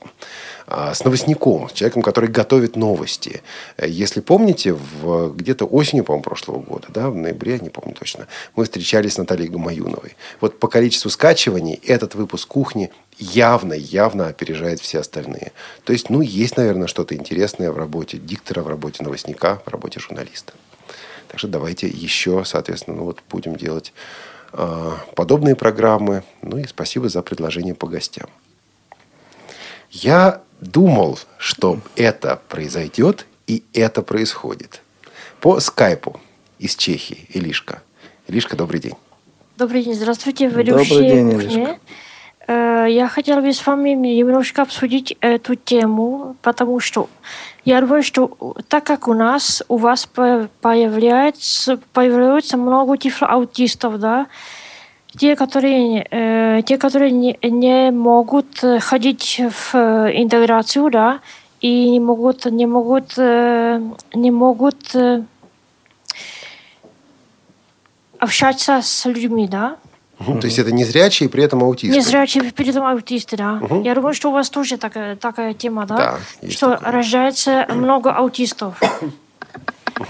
[0.71, 3.41] А, с новостником, с человеком, который готовит новости.
[3.84, 8.65] Если помните, в, где-то осенью, по-моему, прошлого года, да, в ноябре, не помню точно, мы
[8.65, 10.15] встречались с Натальей Гамаюновой.
[10.39, 15.53] Вот по количеству скачиваний этот выпуск «Кухни» явно, явно опережает все остальные.
[15.86, 19.99] То есть, ну, есть, наверное, что-то интересное в работе диктора, в работе новостника, в работе
[19.99, 20.53] журналиста.
[21.29, 23.91] Так что давайте еще, соответственно, ну, вот будем делать
[24.53, 26.21] э, подобные программы.
[26.43, 28.29] Ну и спасибо за предложение по гостям.
[29.89, 34.82] Я думал, что это произойдет, и это происходит.
[35.41, 36.19] По скайпу
[36.60, 37.28] из Чехии.
[37.34, 37.82] Илишка.
[38.28, 38.93] Илишка, добрый день.
[39.58, 39.95] Добрый день.
[39.95, 41.80] Здравствуйте, ведущие Добрый день, Илишка.
[42.48, 47.10] Э, Я хотела бы с вами немножко обсудить эту тему, потому что
[47.65, 54.28] я думаю, что так как у нас, у вас по- появляется, появляется много тифлоаутистов, да,
[55.17, 61.19] те, которые, э, те, которые не, не могут э, ходить в э, интеграцию, да,
[61.62, 63.82] и не могут, не могут, э,
[64.13, 65.24] не могут э,
[68.19, 69.78] общаться с людьми, да.
[70.19, 71.98] То есть это незрячие и при этом аутисты.
[71.98, 73.62] Незрячие при этом аутисты, да.
[73.84, 75.95] Я думаю, что у вас тоже такая, такая тема, да?
[76.41, 76.91] Да, что такое.
[76.91, 78.82] рождается много аутистов.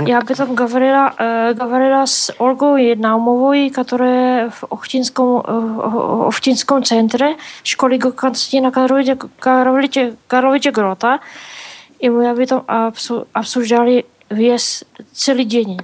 [0.05, 6.83] Я об этом говорила, э, говорила с Ольгой Наумовой, которая в Охтинском, э, в Охтинском
[6.83, 11.19] центре школы Константина Каровича, Каровича, Каровича Грота.
[11.99, 15.81] И мы об этом обсу- обсуждали весь целый день.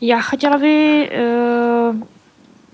[0.00, 1.94] Я хотела бы э,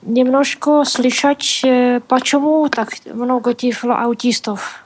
[0.02, 4.60] немножко слышать, э, почему так много тифлоаутистов.
[4.60, 4.79] А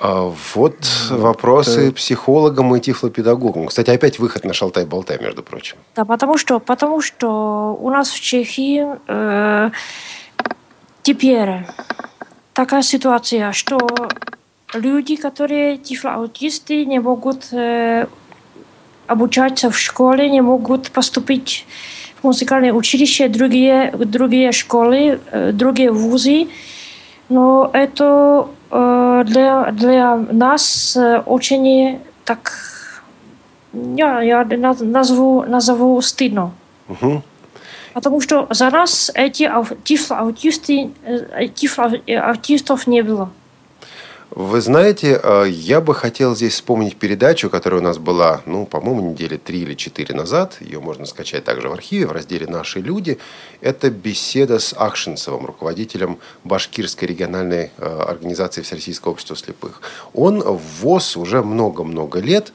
[0.00, 0.76] вот
[1.10, 3.66] вопросы психологам и тифлопедагогам.
[3.66, 5.76] Кстати, опять выход на шалтай-болтай, между прочим.
[5.96, 9.70] Да, потому что, потому что у нас в Чехии э,
[11.02, 11.66] теперь
[12.52, 13.78] такая ситуация, что
[14.74, 18.06] люди, которые тифлоаутисты, не могут э,
[19.06, 21.66] обучаться в школе, не могут поступить
[22.20, 26.48] в музыкальное училище, другие, другие школы, э, другие вузы.
[27.28, 32.52] Но это э, для, для нас э, очень так,
[33.72, 36.52] я, я наз- назову, назову стыдно.
[36.88, 37.22] Мгм.
[37.92, 43.30] Потому что за нас эти ау- тифлоаутисты, э, тифлоаутистов не было.
[44.38, 49.10] Вы знаете, э, я бы хотел здесь вспомнить передачу, которая у нас была, ну, по-моему,
[49.10, 50.58] недели три или четыре назад.
[50.60, 53.18] Ее можно скачать также в архиве в разделе «Наши люди».
[53.60, 59.82] Это беседа с Ахшинцевым, руководителем Башкирской региональной э, организации Всероссийского общества слепых.
[60.14, 62.52] Он в ВОЗ уже много-много лет.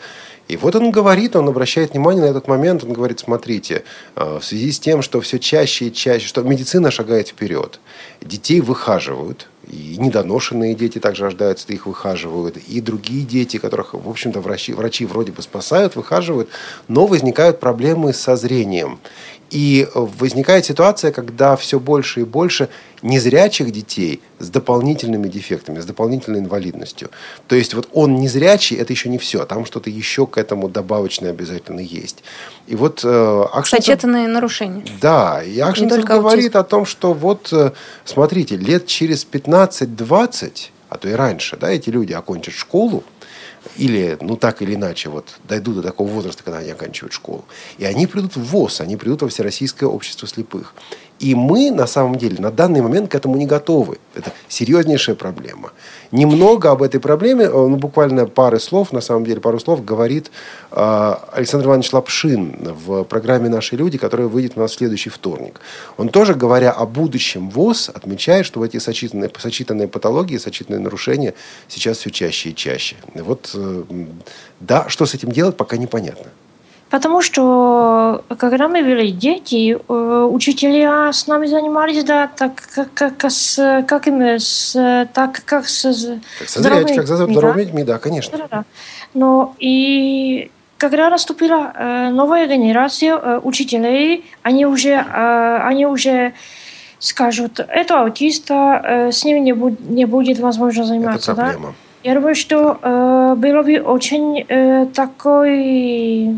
[0.48, 3.84] И вот он говорит, он обращает внимание на этот момент, он говорит, смотрите,
[4.16, 7.82] э, в связи с тем, что все чаще и чаще, что медицина шагает вперед,
[8.22, 14.42] детей выхаживают, и недоношенные дети также рождаются, их выхаживают, и другие дети, которых, в общем-то,
[14.42, 16.50] врачи, врачи вроде бы спасают, выхаживают,
[16.88, 19.00] но возникают проблемы со зрением.
[19.54, 22.70] И возникает ситуация, когда все больше и больше
[23.04, 27.10] незрячих детей с дополнительными дефектами, с дополнительной инвалидностью.
[27.48, 31.30] То есть вот он незрячий, это еще не все, там что-то еще к этому добавочное
[31.30, 32.24] обязательно есть.
[32.66, 33.08] И вот э,
[33.54, 34.86] Акшинцев- Сочетанные нарушения.
[35.00, 37.74] да, и Акшинцев только говорит о том, что вот, э,
[38.06, 43.04] смотрите, лет через 15-20, а то и раньше, да, эти люди окончат школу,
[43.76, 47.46] или, ну так или иначе, вот дойдут до такого возраста, когда они оканчивают школу.
[47.78, 50.74] И они придут в ВОЗ, они придут во Всероссийское общество слепых.
[51.24, 53.98] И мы, на самом деле, на данный момент к этому не готовы.
[54.14, 55.72] Это серьезнейшая проблема.
[56.12, 60.32] Немного об этой проблеме, э, ну, буквально пары слов, на самом деле, пару слов говорит
[60.72, 65.62] э, Александр Иванович Лапшин в программе «Наши люди», которая выйдет у нас в следующий вторник.
[65.96, 71.36] Он тоже, говоря о будущем ВОЗ, отмечает, что эти сочетанные, сочетанные патологии, сочетанные нарушения
[71.70, 72.98] сейчас все чаще и чаще.
[73.16, 73.84] Вот, э,
[74.60, 76.26] да, что с этим делать, пока непонятно.
[76.94, 83.32] Потому что когда мы были дети, э, учителя с нами занимались, да, так как, как,
[83.32, 86.48] с, как им, с, так как с Как
[86.96, 88.38] как со здоровыми детьми, да, конечно.
[88.38, 88.66] Да-да-да.
[89.16, 96.34] Но и когда наступила э, новая генерация э, учителей, они уже, э, они уже
[97.00, 101.34] скажут, это аутиста, э, с ними не, буд- не будет возможно Это заниматься.
[101.34, 101.44] да?
[101.46, 101.74] проблема.
[102.04, 106.36] Я думаю, что э, было бы очень э, такой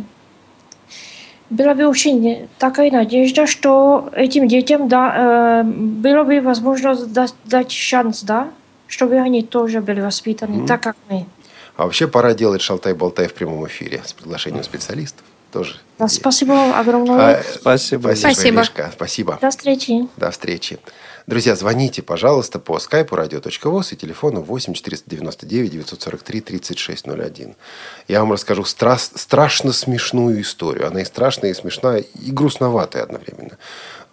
[1.49, 7.71] была бы очень такая надежда, что этим детям да, э, было бы возможность дать, дать
[7.71, 8.49] шанс, да,
[8.87, 10.67] чтобы они тоже были воспитаны mm.
[10.67, 11.25] так, как мы.
[11.75, 15.25] А вообще пора делать шалтай-болтай в прямом эфире с приглашением специалистов.
[15.51, 15.75] Тоже.
[15.99, 17.37] Да, спасибо вам огромное.
[17.37, 18.13] А, спасибо.
[18.15, 18.63] Спасибо.
[18.63, 18.91] Спасибо.
[18.93, 19.37] Спасибо.
[19.41, 20.07] До встречи.
[20.17, 20.79] До встречи.
[21.27, 27.55] Друзья, звоните, пожалуйста, по скайпу radio.voz и телефону 8 499 943 3601.
[28.07, 30.85] Я вам расскажу стра- страшно смешную историю.
[30.85, 33.57] Она и страшная, и смешная, и грустноватая одновременно.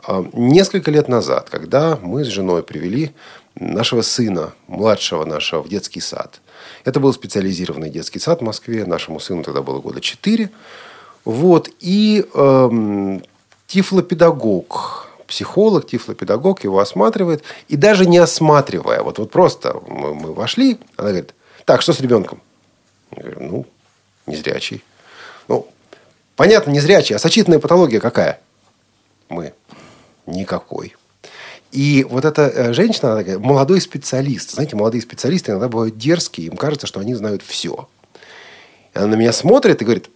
[0.03, 3.13] А, Несколько лет назад, когда мы с женой привели
[3.57, 6.41] нашего сына, младшего нашего, в детский сад.
[6.87, 8.87] Это был специализированный детский сад в Москве.
[8.87, 10.51] Нашему сыну тогда было года 4.
[11.27, 11.69] Вот.
[11.79, 13.23] И эм,
[13.67, 17.43] тифлопедагог, психолог, тифлопедагог его осматривает.
[17.69, 22.01] И даже не осматривая, вот, вот просто мы, мы вошли, она говорит, так, что с
[22.01, 22.43] ребенком?
[23.17, 23.67] Я говорю, ну,
[24.27, 24.85] незрячий.
[25.49, 25.67] Ну,
[26.37, 27.17] понятно, незрячий.
[27.17, 28.41] А сочетанная патология какая?
[29.31, 29.55] Мы.
[30.27, 30.95] Никакой.
[31.71, 34.51] И вот эта э, женщина, она такая, молодой специалист.
[34.51, 37.89] Знаете, молодые специалисты иногда бывают дерзкие, им кажется, что они знают все.
[38.95, 40.11] И она на меня смотрит и говорит,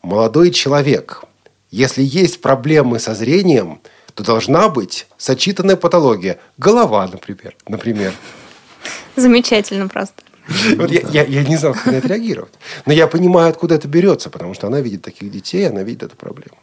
[0.00, 1.24] молодой человек,
[1.70, 3.82] если есть проблемы со зрением,
[4.14, 6.38] то должна быть сочетанная патология.
[6.58, 7.56] Голова, например.
[7.68, 8.12] например.
[9.16, 10.22] Замечательно просто.
[10.76, 12.52] Вот я, я, я не знал, как на это реагировать.
[12.86, 16.16] Но я понимаю, откуда это берется, потому что она видит таких детей, она видит эту
[16.16, 16.56] проблему.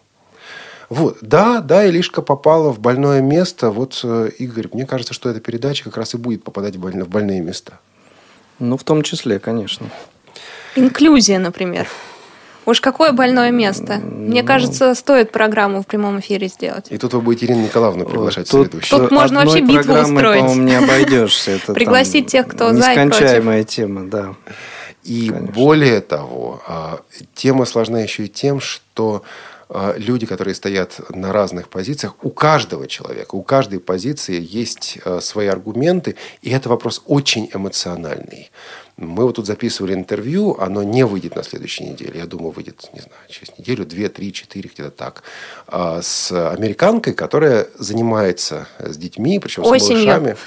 [0.89, 3.71] Вот, да, да, Илишка попала в больное место.
[3.71, 7.05] Вот, э, Игорь, мне кажется, что эта передача как раз и будет попадать в больные,
[7.05, 7.79] в больные места.
[8.59, 9.87] Ну, в том числе, конечно.
[10.75, 11.87] Инклюзия, например.
[12.65, 13.97] Уж какое больное место.
[13.97, 16.87] Мне кажется, стоит программу в прямом эфире сделать.
[16.89, 18.99] И тут вы будете Ирину Николаевну приглашать в Тут, следующую.
[18.99, 20.41] Тут можно одной вообще битву устроить.
[20.41, 21.51] по-моему, не обойдешься.
[21.51, 24.35] Это Пригласить тех, кто за и Нескончаемая тема, да.
[25.03, 25.53] И Конечно.
[25.53, 26.99] более того, а,
[27.33, 29.23] тема сложна еще и тем, что
[29.73, 35.21] а, люди, которые стоят на разных позициях, у каждого человека, у каждой позиции есть а,
[35.21, 38.51] свои аргументы, и это вопрос очень эмоциональный.
[39.01, 42.19] Мы вот тут записывали интервью, оно не выйдет на следующей неделе.
[42.19, 45.23] Я думаю, выйдет, не знаю, через неделю, две, три, четыре, где-то так.
[45.67, 50.03] А, С американкой, которая занимается с детьми, причем Осенью.
[50.03, 50.37] с малышами.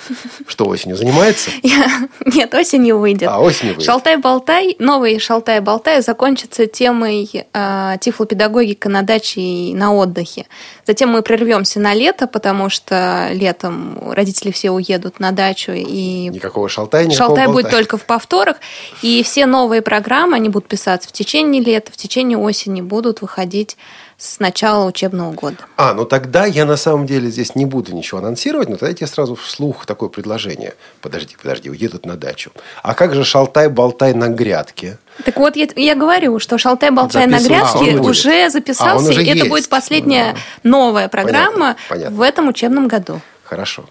[0.47, 1.51] Что осенью занимается?
[1.63, 3.29] Я- Нет, осенью выйдет.
[3.29, 3.87] А осенью выйдет.
[3.87, 10.47] Шалтай-болтай, новый Шалтай-болтай закончится темой э, тифлопедагогика на даче и на отдыхе.
[10.87, 16.69] Затем мы прервемся на лето, потому что летом родители все уедут на дачу и Никакого
[16.69, 18.05] шалтая, никакого Шалтай будет только в
[18.45, 18.57] повторах.
[19.03, 23.77] И все новые программы, они будут писаться в течение лета, в течение осени будут выходить
[24.17, 25.57] с начала учебного года.
[25.77, 28.95] А, ну тогда я на самом деле здесь не буду ничего анонсировать, но тогда я
[28.95, 30.75] тебе сразу вслух такое предложение.
[31.01, 32.53] Подожди, подожди, уедут на дачу.
[32.83, 34.99] А как же шалтай-болтай на грядке?
[35.25, 39.27] Так вот, я, я говорю, что Шалтай-Болтай на грядке А, уже А, записался, уже и
[39.27, 39.49] это есть.
[39.49, 40.35] будет последняя
[40.65, 42.17] новая программа Понятно, понятно.
[42.17, 43.21] в этом учебном году.
[43.45, 43.85] Хорошо.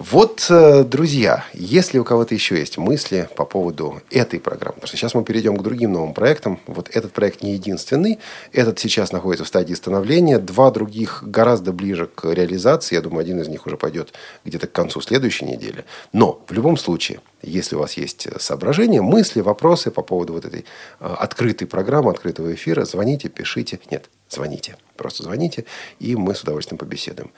[0.00, 4.96] Вот, э, друзья, если у кого-то еще есть мысли по поводу этой программы, потому что
[4.96, 6.60] сейчас мы перейдем к другим новым проектам.
[6.68, 8.20] Вот этот проект не единственный.
[8.52, 10.38] Этот сейчас находится в стадии становления.
[10.38, 12.94] Два других гораздо ближе к реализации.
[12.94, 14.12] Я думаю, один из них уже пойдет
[14.44, 15.84] где-то к концу следующей недели.
[16.12, 20.64] Но в любом случае, если у вас есть соображения, мысли, вопросы по поводу вот этой
[21.00, 23.80] э, открытой программы, открытого эфира, звоните, пишите.
[23.90, 24.76] Нет, звоните.
[24.96, 25.64] Просто звоните,
[26.00, 27.30] и мы с удовольствием побеседуем.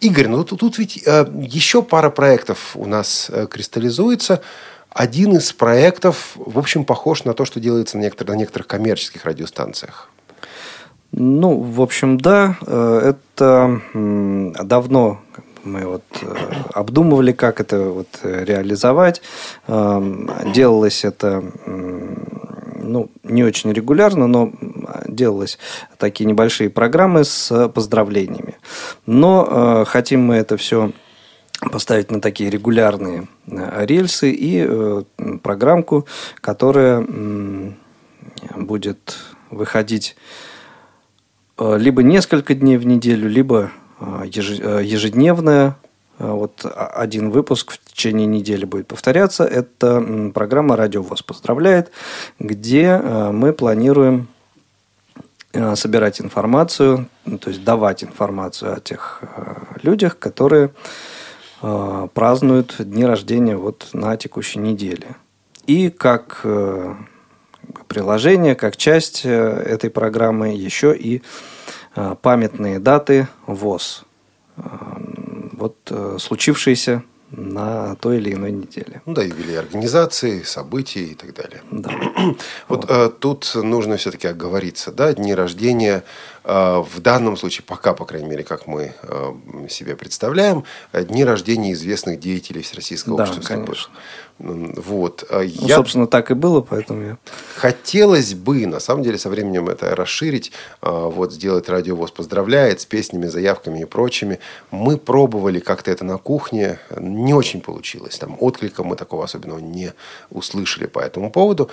[0.00, 4.40] Игорь, ну тут, тут ведь э, еще пара проектов у нас э, кристаллизуется.
[4.90, 9.24] Один из проектов, в общем, похож на то, что делается на, некоторых, на некоторых коммерческих
[9.24, 10.10] радиостанциях.
[11.12, 15.20] Ну, в общем, да, э, это давно
[15.64, 16.34] мы вот э,
[16.72, 19.20] обдумывали, как это вот э, реализовать.
[19.66, 21.42] Эм, Делалось это
[22.88, 24.52] ну, не очень регулярно, но
[25.06, 25.58] делалось
[25.98, 28.56] такие небольшие программы с поздравлениями.
[29.06, 30.92] Но э, хотим мы это все
[31.70, 35.02] поставить на такие регулярные э, рельсы и э,
[35.42, 36.06] программку,
[36.40, 37.76] которая м,
[38.56, 39.16] будет
[39.50, 40.16] выходить
[41.58, 43.70] э, либо несколько дней в неделю, либо
[44.00, 45.76] э, э, ежедневная.
[46.18, 49.44] Э, Вот а- один выпуск в течение недели будет повторяться.
[49.44, 51.90] Это программа «Радио ВОЗ поздравляет»,
[52.38, 54.28] где э, мы планируем
[55.52, 59.22] э, собирать информацию, ну, то есть давать информацию о тех
[59.82, 60.70] людях, которые
[62.14, 65.16] празднуют дни рождения вот на текущей неделе.
[65.66, 66.46] И как
[67.88, 71.22] приложение, как часть э, этой программы еще и
[72.22, 74.04] памятные даты ВОЗ,
[75.52, 79.02] вот э, случившиеся на той или иной неделе.
[79.04, 81.62] Ну да, юбилей организации, событий и так далее.
[81.70, 81.90] Да.
[82.68, 86.04] Вот э, тут нужно все-таки оговориться, да, дни рождения
[86.48, 89.32] в данном случае, пока, по крайней мере, как мы э,
[89.68, 93.90] себе представляем, дни рождения известных деятелей Всероссийского Да, общества конечно.
[94.38, 95.24] Вот.
[95.30, 97.18] Ну, Я собственно, так и было, поэтому я...
[97.56, 103.26] Хотелось бы, на самом деле, со временем это расширить, вот сделать радиовоз поздравляет с песнями,
[103.26, 104.38] заявками и прочими.
[104.70, 108.16] Мы пробовали как-то это на кухне, не очень получилось.
[108.16, 109.92] Там отклика мы такого особенного не
[110.30, 111.68] услышали по этому поводу.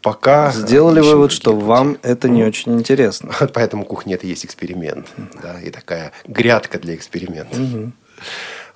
[0.00, 1.64] Пока Сделали вывод, что пути.
[1.64, 3.32] вам это не очень интересно.
[3.52, 5.08] Поэтому кухня это есть эксперимент.
[5.42, 7.56] Да, и такая грядка для эксперимента.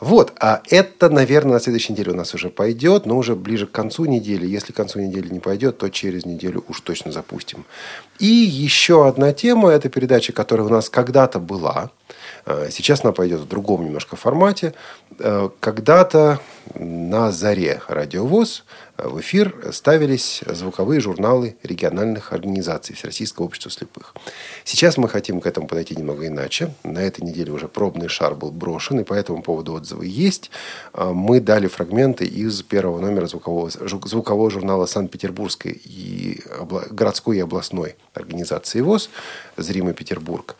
[0.00, 3.70] Вот, а это, наверное, на следующей неделе у нас уже пойдет, но уже ближе к
[3.70, 4.46] концу недели.
[4.46, 7.64] Если к концу недели не пойдет, то через неделю уж точно запустим.
[8.18, 11.90] И еще одна тема, это передача, которая у нас когда-то была.
[12.46, 14.74] Э, Сейчас она пойдет в другом немножко формате.
[15.20, 16.40] Э, Когда-то
[16.74, 18.64] на заре радиовоз
[19.02, 24.14] в эфир ставились звуковые журналы региональных организаций Всероссийского общества слепых.
[24.64, 26.74] Сейчас мы хотим к этому подойти немного иначе.
[26.84, 30.50] На этой неделе уже пробный шар был брошен, и по этому поводу отзывы есть.
[30.92, 37.40] А, Мы дали фрагменты из первого номера звукового, звукового журнала Санкт-Петербургской и обла- городской и
[37.40, 39.10] областной организации ВОЗ
[39.56, 40.56] «Зримый Петербург».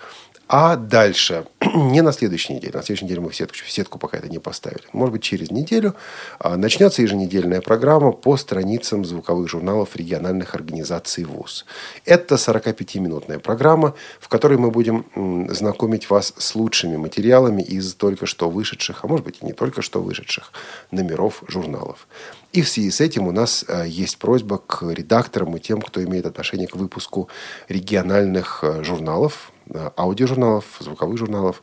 [0.54, 4.18] А дальше, не на следующей неделе, на следующей неделе мы в сетку, в сетку пока
[4.18, 4.82] это не поставили.
[4.92, 5.94] Может быть, через неделю
[6.38, 11.64] а, начнется еженедельная программа по страницам звуковых журналов региональных организаций ВУЗ.
[12.04, 15.06] Это 45-минутная программа, в которой мы будем
[15.54, 19.80] знакомить вас с лучшими материалами из только что вышедших, а может быть и не только
[19.80, 20.52] что вышедших
[20.90, 22.06] номеров журналов.
[22.52, 26.04] И в связи с этим у нас э, есть просьба к редакторам и тем, кто
[26.04, 27.30] имеет отношение к выпуску
[27.68, 29.51] региональных э, журналов,
[29.96, 31.62] аудиожурналов, звуковых журналов.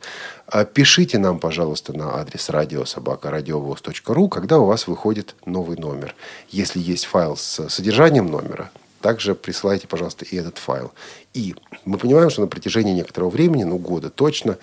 [0.51, 6.16] Э, Пишите нам, пожалуйста, на адрес радиособакарадиовоз.ру, когда у вас выходит новый номер.
[6.49, 8.72] Если есть файл с содержанием номера,
[9.02, 10.91] также присылайте, пожалуйста, и этот файл.
[11.34, 14.58] И мы понимаем, что на протяжении некоторого времени, ну, года точно,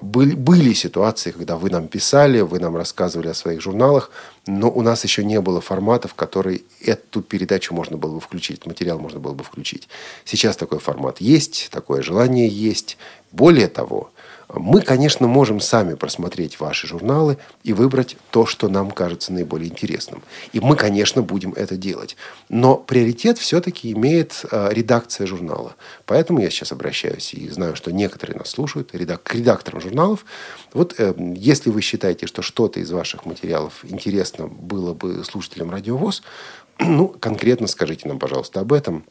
[0.00, 4.10] были, были ситуации, когда вы нам писали, вы нам рассказывали о своих журналах,
[4.46, 8.66] но у нас еще не было формата, в который эту передачу можно было бы включить,
[8.66, 9.88] материал можно было бы включить.
[10.24, 12.96] Сейчас такой формат есть, такое желание есть.
[13.32, 14.10] Более того,
[14.48, 20.22] мы, конечно, можем сами просмотреть ваши журналы и выбрать то, что нам кажется наиболее интересным.
[20.52, 22.16] И мы, конечно, будем это делать.
[22.48, 25.76] Но приоритет все-таки имеет э, редакция журнала.
[26.06, 30.24] Поэтому я сейчас обращаюсь и знаю, что некоторые нас слушают, к редакторам журналов.
[30.72, 36.22] Вот э, если вы считаете, что что-то из ваших материалов интересно было бы слушателям радиовоз,
[36.78, 39.04] ну, конкретно скажите нам, пожалуйста, об этом.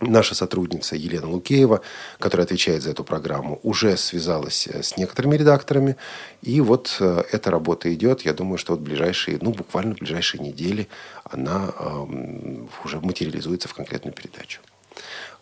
[0.00, 1.82] Наша сотрудница Елена Лукеева,
[2.18, 5.96] которая отвечает за эту программу, уже связалась э, с некоторыми редакторами.
[6.40, 8.22] И вот э, эта работа идет.
[8.22, 10.88] Я думаю, что вот ближайшие, ну, буквально в ближайшие недели
[11.24, 14.60] она эм, уже материализуется в конкретную передачу.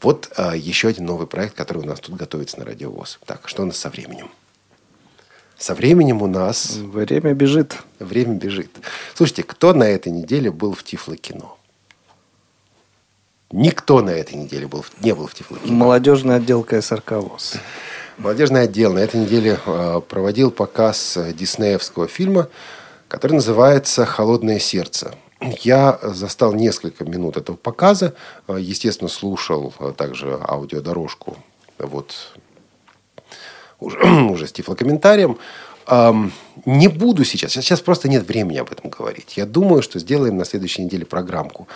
[0.00, 3.20] Вот э, еще один новый проект, который у нас тут готовится на Радиовоз.
[3.26, 4.28] Так, что у нас со временем?
[5.56, 7.76] Со временем у нас Время бежит.
[7.98, 8.70] время бежит.
[9.14, 11.57] Слушайте, кто на этой неделе был в Тифло-кино?
[13.50, 15.72] Никто на этой неделе был, не был в Тифло-кино.
[15.72, 17.54] Молодежный отдел КСРК ВОЗ.
[18.18, 22.48] Молодежный отдел на этой неделе э, проводил показ э, диснеевского фильма,
[23.06, 25.14] который называется «Холодное сердце».
[25.40, 28.12] Я застал несколько минут этого показа.
[28.48, 31.38] Э, Естественно, слушал также аудиодорожку
[31.78, 32.34] вот,
[33.80, 33.98] уже,
[34.30, 35.38] уже с тифлокомментарием.
[36.66, 39.38] Не буду сейчас, сейчас просто нет времени об этом говорить.
[39.38, 41.66] Я думаю, что сделаем на следующей неделе программку.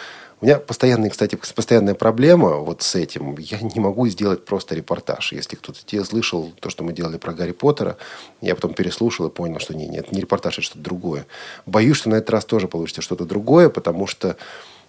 [0.42, 3.38] У меня постоянная, кстати, постоянная проблема вот с этим.
[3.38, 5.30] Я не могу сделать просто репортаж.
[5.30, 7.96] Если кто-то те слышал то, что мы делали про Гарри Поттера,
[8.40, 11.26] я потом переслушал и понял, что нет, нет, не репортаж, это что-то другое.
[11.64, 14.36] Боюсь, что на этот раз тоже получится что-то другое, потому что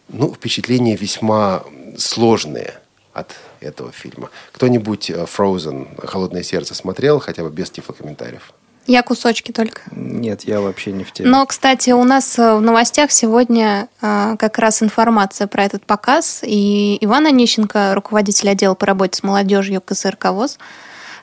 [0.10, 1.64] ну, впечатления весьма
[2.00, 2.74] сложные
[3.14, 4.32] от этого фильма.
[4.54, 8.54] Кто-нибудь э, Frozen «Холодное сердце» смотрел, хотя бы без тифлокомментариев?
[8.86, 9.82] Я кусочки только.
[9.92, 11.30] Нет, я вообще не в теме.
[11.30, 16.42] Но, кстати, у нас э, в новостях сегодня э, как раз информация про этот показ.
[16.44, 20.58] И Иван Онищенко, руководитель отдела по работе с молодежью КСРК ВОЗ,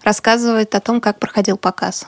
[0.02, 2.06] рассказывает о том, как проходил показ.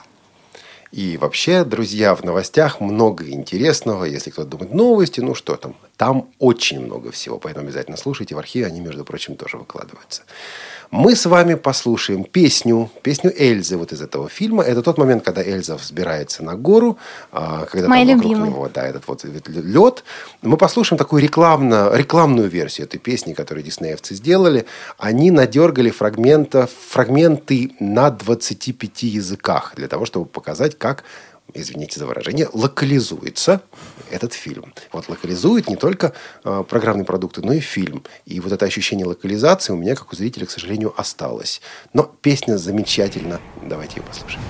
[0.93, 4.05] И вообще, друзья, в новостях много интересного.
[4.05, 5.75] Если кто-то думает, новости, ну что там?
[5.97, 8.35] Там очень много всего, поэтому обязательно слушайте.
[8.35, 10.23] В архиве они, между прочим, тоже выкладываются.
[10.93, 14.63] Мы с вами послушаем песню, песню Эльзы вот из этого фильма.
[14.63, 16.99] Это тот момент, когда Эльза взбирается на гору,
[17.33, 18.51] а, когда Моя там вокруг любимая.
[18.51, 20.05] него да, этот вот лед.
[20.43, 24.67] Мы послушаем такую рекламно, рекламную версию этой песни, которую диснеевцы сделали.
[24.99, 31.05] Они надергали фрагментов, фрагменты на 25 языках для того, чтобы показать, как
[31.55, 33.63] извините за выражение, локализуется
[34.11, 34.75] этот фильм.
[34.93, 36.13] Вот локализует не только
[36.45, 38.05] э, программные продукты, но и фильм.
[38.27, 41.61] И вот это ощущение локализации у меня, как у зрителя, к сожалению, осталось.
[41.93, 43.41] Но песня замечательна.
[43.63, 44.43] Давайте ее послушаем.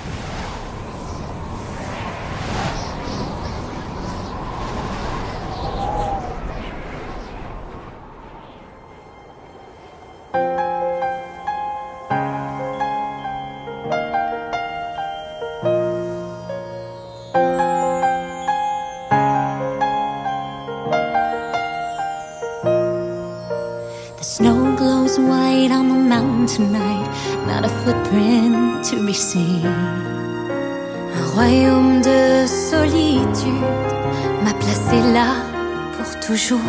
[36.42, 36.60] pour toujours.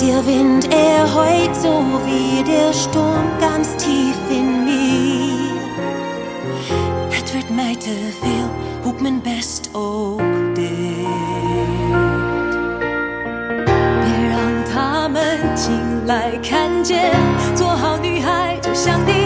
[0.00, 5.52] Der Wind, er heult so wie der Sturm ganz tief in mir.
[7.10, 8.50] Het wordt mij te veel,
[8.82, 10.20] hoe mijn best ook
[10.54, 10.72] deed.
[14.02, 17.12] 别让他们进来看见，
[17.54, 19.17] 做好女孩就像你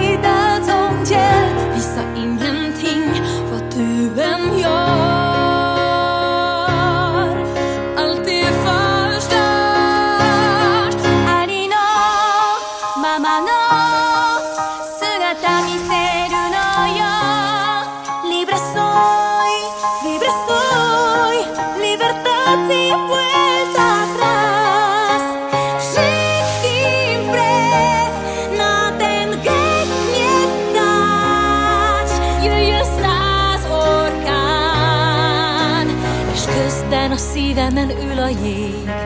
[37.53, 39.02] sydämen.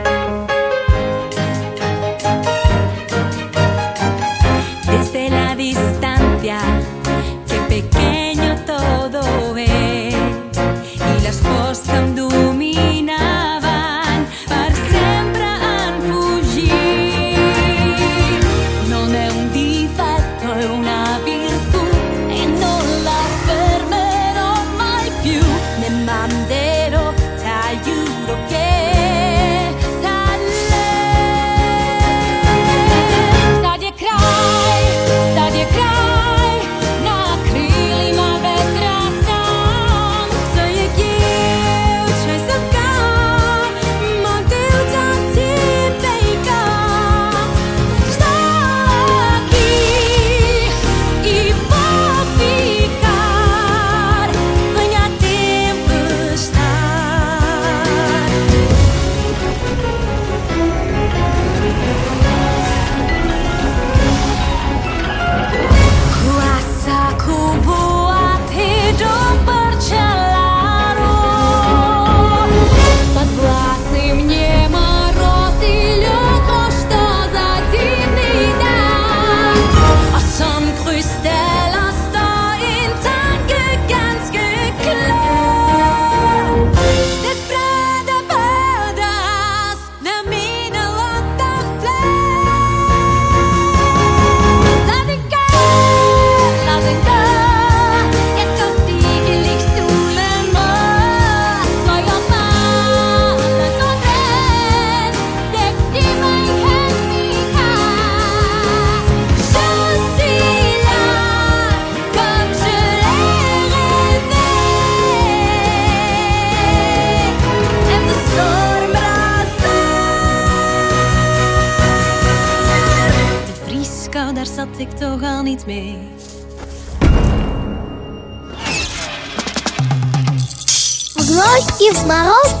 [131.90, 132.54] В мороз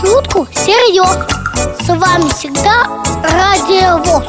[0.00, 1.24] шутку серьез.
[1.84, 4.24] С вами всегда Радио ВОЗ.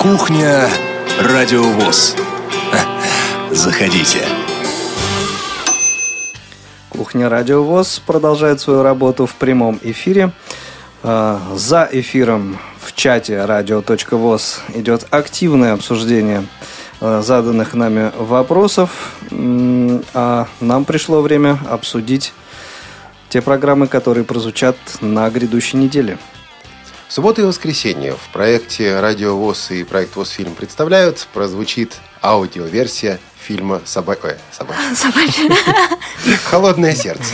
[0.00, 0.68] Кухня
[1.20, 2.14] Радиовоз.
[3.50, 4.20] Заходите.
[6.90, 10.30] Кухня Радио ВОЗ продолжает свою работу в прямом эфире.
[11.02, 12.58] А, За эфиром
[13.06, 16.44] чате radio.voz идет активное обсуждение
[17.00, 19.12] а, заданных нами вопросов.
[20.12, 22.32] А нам пришло время обсудить
[23.28, 26.18] те программы, которые прозвучат на грядущей неделе.
[27.06, 33.20] В субботу и воскресенье в проекте «Радио ВОЗ» и проект ВОЗ фильм представляют, прозвучит аудиоверсия
[33.40, 34.16] фильма «Соба...
[34.20, 34.96] Ой, собачье.
[34.96, 35.48] Собачье.
[36.46, 37.32] «Холодное сердце».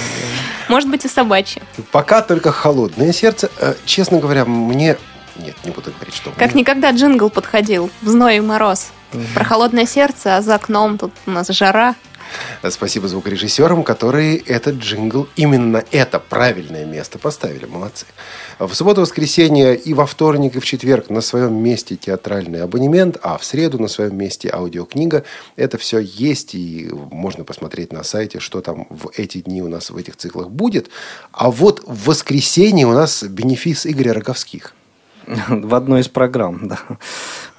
[0.69, 1.63] Может быть, и собачье.
[1.93, 3.51] Пока только «Холодное сердце».
[3.59, 4.99] Э, Честно говоря, мне
[5.37, 6.31] Нет, не буду говорить, что...
[6.33, 8.91] Как никогда джингл подходил в зной и мороз.
[9.35, 11.95] Про холодное сердце, а за окном тут у нас жара.
[12.69, 17.67] Спасибо звукорежиссерам, которые этот джингл, именно это правильное место поставили.
[17.67, 18.07] Молодцы.
[18.59, 23.45] В субботу-воскресенье и во вторник, и в четверг на своем месте театральный абонемент, а в
[23.45, 25.25] среду на своем месте аудиокнига.
[25.57, 29.91] Это все есть, и можно посмотреть на сайте, что там в эти дни у нас
[29.91, 30.89] в этих циклах будет.
[31.33, 34.75] А вот в воскресенье у нас бенефис Игоря Роговских.
[35.49, 36.79] В одной из программ, да.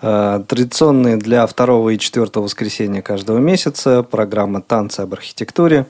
[0.02, 5.88] Э, традиционные для второго и четвертого воскресенья каждого месяца программа «Танцы об архитектуре».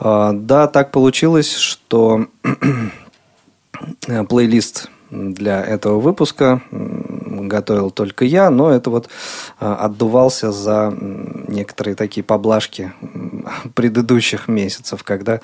[0.00, 2.26] Э, да, так получилось, что
[4.28, 6.62] плейлист для этого выпуска
[7.48, 9.08] готовил только я, но это вот
[9.58, 12.92] а, отдувался за некоторые такие поблажки
[13.74, 15.40] предыдущих месяцев, когда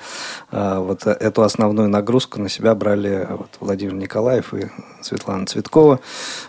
[0.51, 4.67] а, вот эту основную нагрузку на себя брали вот Владимир Николаев и
[5.01, 5.99] Светлана Цветкова.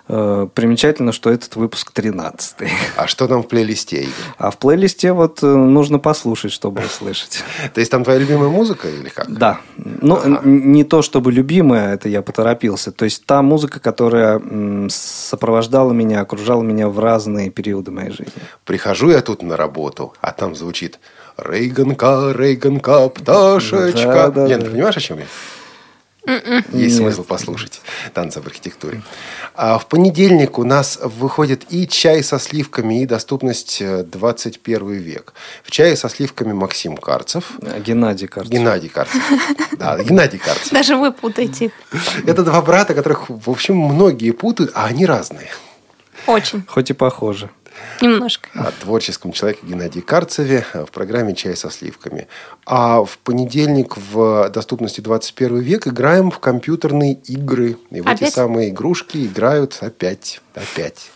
[0.08, 4.08] А, примечательно, что этот выпуск 13 А что там в плейлисте?
[4.38, 7.42] А в плейлисте вот э, нужно послушать, чтобы услышать.
[7.72, 9.32] То есть там твоя любимая музыка или как?
[9.32, 9.60] Да.
[9.76, 12.92] Ну, не то чтобы любимая, это я поторопился.
[12.92, 14.40] То есть та музыка, которая
[15.44, 18.32] сопровождала меня, окружала меня в разные периоды моей жизни.
[18.64, 20.98] Прихожу я тут на работу, а там звучит
[21.36, 24.04] Рейганка, Рейганка, пташечка.
[24.04, 24.70] Да, да, Лен, да.
[24.70, 25.26] понимаешь, о чем я?
[26.26, 26.64] М-м.
[26.72, 26.92] Есть Нет.
[26.92, 27.80] смысл послушать
[28.14, 29.02] танцы в архитектуре.
[29.54, 35.34] А в понедельник у нас выходит и чай со сливками, и доступность 21 э, век.
[35.62, 37.52] В чае со сливками Максим Карцев.
[37.84, 38.52] Геннадий Карцев.
[38.52, 39.22] Геннадий Карцев.
[39.78, 40.72] Да, Геннадий Карцев.
[40.72, 41.70] Даже вы путаете.
[42.26, 45.50] Это два брата, которых, в общем, многие путают, а они разные.
[46.26, 46.64] Очень.
[46.66, 47.50] Хоть и похожи.
[48.00, 48.48] Немножко.
[48.54, 52.28] О творческом человеке Геннадии Карцеве в программе «Чай со сливками».
[52.66, 57.76] А в понедельник в доступности 21 век играем в компьютерные игры.
[57.90, 60.40] И вот эти самые игрушки играют опять.
[60.54, 61.10] Опять.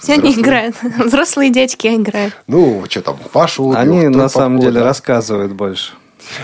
[0.00, 0.76] Все они играют.
[0.82, 2.34] Взрослые дядьки играют.
[2.46, 5.94] Ну, что там, Пашу Они на самом деле рассказывают больше.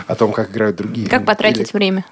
[0.06, 1.08] О том, как играют другие.
[1.08, 1.76] Как потратить Или...
[1.76, 2.04] время.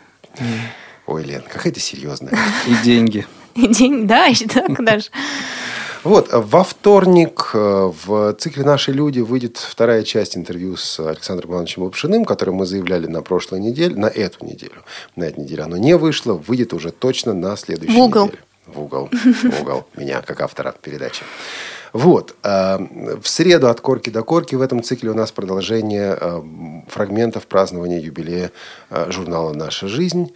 [1.07, 2.37] Ой, Лен, какая ты серьезная.
[2.67, 3.27] И деньги.
[3.55, 5.11] И деньги, да, и так даже.
[6.03, 11.83] Вот, во вторник э, в цикле «Наши люди» выйдет вторая часть интервью с Александром Ивановичем
[11.83, 14.83] Лапшиным, которое мы заявляли на прошлой неделе, на эту неделю.
[15.15, 18.27] На эту неделю оно не вышло, выйдет уже точно на следующей в угол.
[18.27, 18.43] неделе.
[18.67, 19.11] В угол.
[19.13, 19.87] В угол.
[19.97, 21.23] Меня, как автора передачи.
[21.93, 22.35] Вот.
[22.45, 22.79] Э,
[23.21, 26.43] в среду от корки до корки в этом цикле у нас продолжение э,
[26.89, 28.53] фрагментов празднования юбилея
[29.09, 30.33] журнала «Наша жизнь».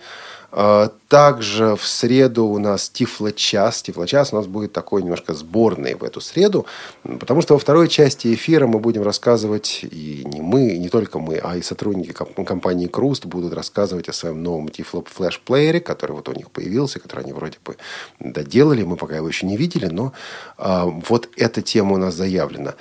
[0.57, 3.83] А, также в среду у нас Тифлочас.
[3.83, 6.65] Тифлочас у нас будет такой немножко сборный в эту среду,
[7.03, 11.19] потому что во второй части эфира мы будем рассказывать, и не мы, и не только
[11.19, 16.29] мы, а и сотрудники компании Круст будут рассказывать о своем новом Тифло флеш-плеере, который вот
[16.29, 17.77] у них появился, который они вроде бы
[18.21, 20.13] доделали, мы пока его еще не видели, но
[20.57, 22.75] а, вот эта тема у нас заявлена.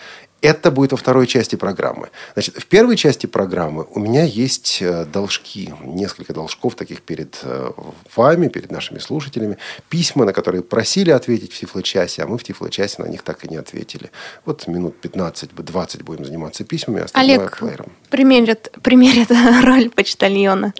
[0.43, 2.09] Это будет во второй части программы.
[2.33, 7.71] Значит, в первой части программы у меня есть э, должки, несколько должков таких перед э,
[8.13, 13.01] вами, перед нашими слушателями, письма, на которые просили ответить в Тифло-часе, а мы в Тифло-часе
[13.01, 14.11] на них так и не ответили.
[14.43, 17.93] Вот минут 15-20 будем заниматься письмами, а Олег плеером.
[18.09, 19.31] примерит, примерит
[19.63, 20.73] роль почтальона.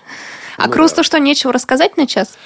[0.57, 2.37] А ну, Крусту что, нечего рассказать на час?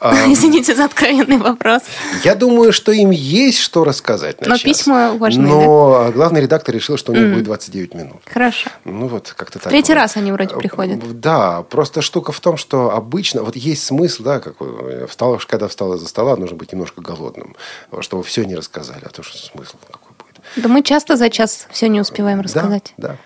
[0.00, 1.82] Извините за откровенный вопрос.
[2.24, 4.62] Я думаю, что им есть что рассказать на Но час.
[4.62, 6.12] письма важны, Но да?
[6.12, 7.32] главный редактор решил, что у них mm.
[7.34, 8.16] будет 29 минут.
[8.24, 8.70] Хорошо.
[8.86, 9.68] Ну вот как-то так.
[9.68, 11.20] Третий раз они вроде приходят.
[11.20, 14.56] Да, просто штука в том, что обычно, вот есть смысл, да, как
[15.08, 17.54] встал, когда встал из-за стола, нужно быть немножко голодным,
[18.00, 20.40] чтобы все не рассказали, а то что смысл какой будет.
[20.56, 22.94] Да мы часто за час все не успеваем рассказать.
[22.96, 23.16] Да, да.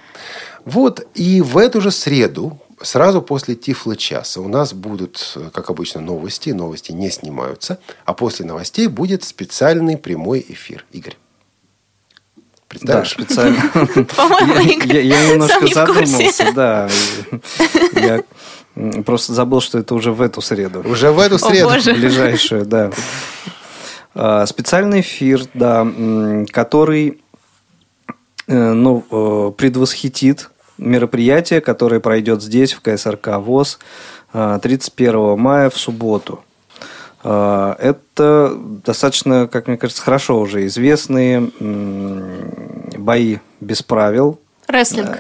[0.65, 6.51] Вот, и в эту же среду, Сразу после Тифло-часа у нас будут, как обычно, новости.
[6.51, 7.79] Новости не снимаются.
[8.05, 10.85] А после новостей будет специальный прямой эфир.
[10.93, 11.17] Игорь.
[12.83, 13.57] Да, специально.
[14.93, 16.89] Я немножко задумался, да.
[17.95, 18.25] Я
[19.05, 20.83] просто забыл, что это уже в эту среду.
[20.85, 21.69] Уже в эту среду.
[21.69, 22.91] Ближайшую, да.
[24.15, 25.87] А, специальный эфир, да,
[26.53, 27.21] который
[28.47, 33.79] э, ну, э, предвосхитит мероприятие, которое пройдет здесь, в КСРК ВОЗ,
[34.33, 36.45] 31 а, мая в субботу.
[37.23, 38.55] А, это
[38.85, 41.51] достаточно, как мне кажется, хорошо уже известные
[42.99, 44.41] бои без правил.
[44.67, 45.19] Рестлинг.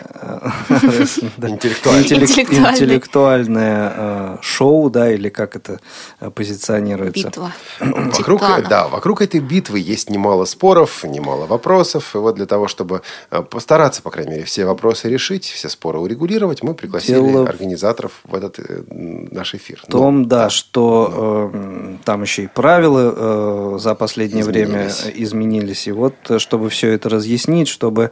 [2.72, 5.80] Интеллектуальное э, шоу, да, или как это
[6.20, 7.28] э, позиционируется.
[7.28, 7.52] Битва.
[7.80, 12.14] Вокруг, да, вокруг этой битвы есть немало споров, немало вопросов.
[12.14, 15.98] И вот для того, чтобы э, постараться, по крайней мере, все вопросы решить, все споры
[15.98, 19.80] урегулировать, мы пригласили Дело организаторов в этот наш эфир.
[19.82, 25.12] В том, Ну, да, что э, там еще и правила э, за последнее время Изменились.
[25.14, 25.86] изменились.
[25.88, 28.10] И вот, чтобы все это разъяснить, чтобы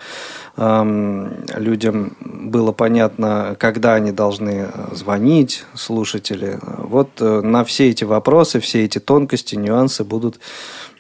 [0.57, 1.22] эм,
[1.57, 8.61] людям было понятно, когда они должны э, звонить, слушатели, вот э, на все эти вопросы,
[8.61, 10.41] все эти тонкости, нюансы будут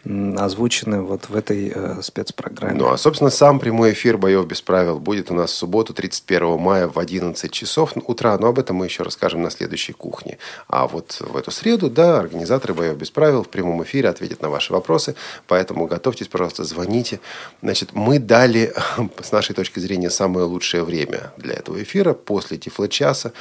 [0.05, 2.76] озвучены вот в этой э, спецпрограмме.
[2.76, 6.59] Ну, а, собственно, сам прямой эфир «Боев без правил» будет у нас в субботу, 31
[6.59, 8.36] мая в 11 часов утра.
[8.38, 10.38] Но об этом мы еще расскажем на следующей кухне.
[10.66, 14.50] А вот в эту среду, да, организаторы «Боев без правил» в прямом эфире ответят на
[14.50, 15.14] ваши вопросы.
[15.46, 17.20] Поэтому готовьтесь, пожалуйста, звоните.
[17.62, 18.74] Значит, мы дали,
[19.22, 23.32] с нашей точки зрения, самое лучшее время для этого эфира после Тифло-часа.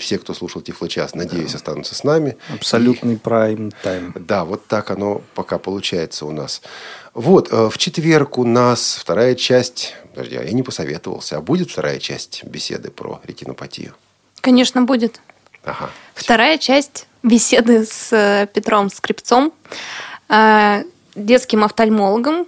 [0.00, 2.36] Все, кто слушал Тифло-час, надеюсь, останутся с нами.
[2.52, 4.14] Абсолютный прайм-тайм.
[4.16, 5.58] Да, вот так оно пока
[5.92, 6.62] получается у нас.
[7.12, 9.94] Вот, э, в четверг у нас вторая часть...
[10.14, 11.36] Подожди, а я не посоветовался.
[11.36, 13.92] А будет вторая часть беседы про ретинопатию?
[14.40, 15.20] Конечно, будет.
[15.64, 15.90] Ага.
[16.14, 19.52] Вторая часть беседы с э, Петром Скрипцом,
[20.28, 20.84] э,
[21.14, 22.46] детским офтальмологом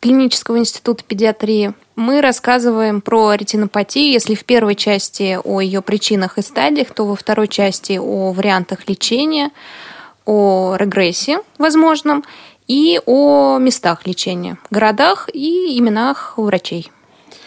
[0.00, 1.74] клинического института педиатрии.
[1.94, 4.12] Мы рассказываем про ретинопатию.
[4.12, 8.88] Если в первой части о ее причинах и стадиях, то во второй части о вариантах
[8.88, 9.50] лечения,
[10.24, 12.22] о регрессии возможном
[12.68, 16.90] и о местах лечения, городах и именах врачей.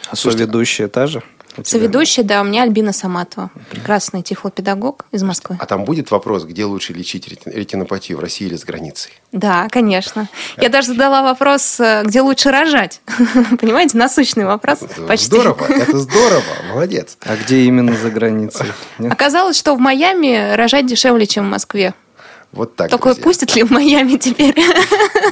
[0.10, 1.24] А соведущая та же?
[1.64, 5.58] Соведущая, да, у меня Альбина Саматова, прекрасный тифлопедагог из Москвы.
[5.60, 9.12] А там будет вопрос, где лучше лечить рети- ретинопатию, в России или за границей?
[9.34, 10.30] Да, конечно.
[10.58, 13.02] Я даже задала вопрос, э, где лучше рожать.
[13.60, 14.80] Понимаете, насущный вопрос.
[15.08, 15.26] Почти.
[15.26, 17.18] Здорово, это здорово, молодец.
[17.22, 18.68] А где именно за границей?
[18.98, 19.12] Нет?
[19.12, 21.94] Оказалось, что в Майами рожать дешевле, чем в Москве.
[22.52, 23.24] Вот так, друзья.
[23.24, 24.56] пустят ли в Майами теперь?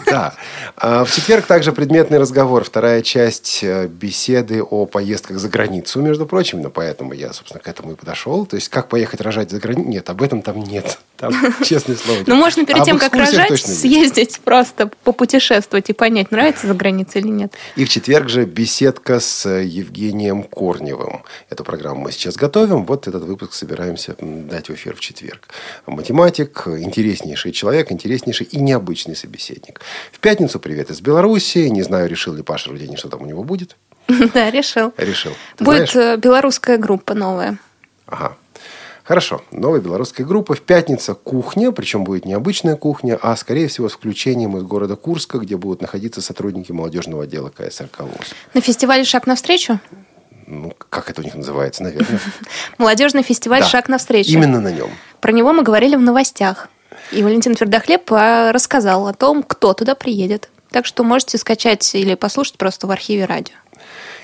[0.05, 0.33] Да.
[0.75, 2.63] А В четверг также предметный разговор.
[2.63, 6.61] Вторая часть э, беседы о поездках за границу, между прочим.
[6.61, 8.45] Но поэтому я, собственно, к этому и подошел.
[8.45, 9.89] То есть, как поехать рожать за границу?
[9.89, 10.99] Нет, об этом там нет.
[11.17, 12.23] Там, честное слово.
[12.25, 17.27] Ну, можно перед тем, как рожать, съездить просто попутешествовать и понять, нравится за границей или
[17.27, 17.53] нет.
[17.75, 21.23] И в четверг же беседка с э, Евгением Корневым.
[21.49, 22.85] Эту программу мы сейчас готовим.
[22.85, 25.49] Вот этот выпуск собираемся дать в эфир в четверг.
[25.85, 26.63] Математик,
[27.09, 29.81] интереснейший человек, интереснейший и необычный собеседник.
[30.11, 31.59] В пятницу привет из Беларуси.
[31.69, 33.75] Не знаю, решил ли Паша Рудени, что там у него будет.
[34.33, 34.93] Да, решил.
[34.97, 35.33] Решил.
[35.57, 36.17] Ты Будет знаешь?
[36.17, 37.57] э, белорусская группа новая.
[38.05, 38.37] Ага.
[39.03, 39.41] Хорошо.
[39.51, 40.53] Новая белорусская группа.
[40.53, 44.95] В пятницу кухня, причем будет не обычная кухня, а, скорее всего, с включением из города
[44.95, 48.33] Курска, где будут находиться сотрудники молодежного отдела КСРК ВОЗ.
[48.53, 49.79] На фестивале «Шаг навстречу»?
[50.45, 52.19] Ну, как это у них называется, наверное.
[52.79, 53.67] Молодежный фестиваль Да.
[53.67, 54.31] «Шаг навстречу».
[54.31, 54.89] Именно на нем.
[55.21, 56.69] Про него мы говорили в новостях.
[57.11, 60.49] И Валентин Твердохлеб а, рассказал о том, кто туда приедет.
[60.69, 63.55] Так что можете скачать или послушать просто в архиве радио.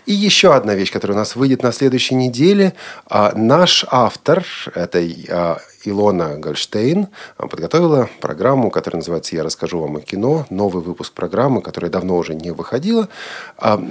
[0.06, 2.76] И еще одна вещь, которая у нас выйдет на следующей неделе.
[3.10, 7.08] А, Наш автор, это а, Илона Гольштейн,
[7.38, 10.46] подготовила программу, которая называется «Я расскажу вам о кино».
[10.52, 13.10] Новый выпуск программы, которая давно уже не выходила.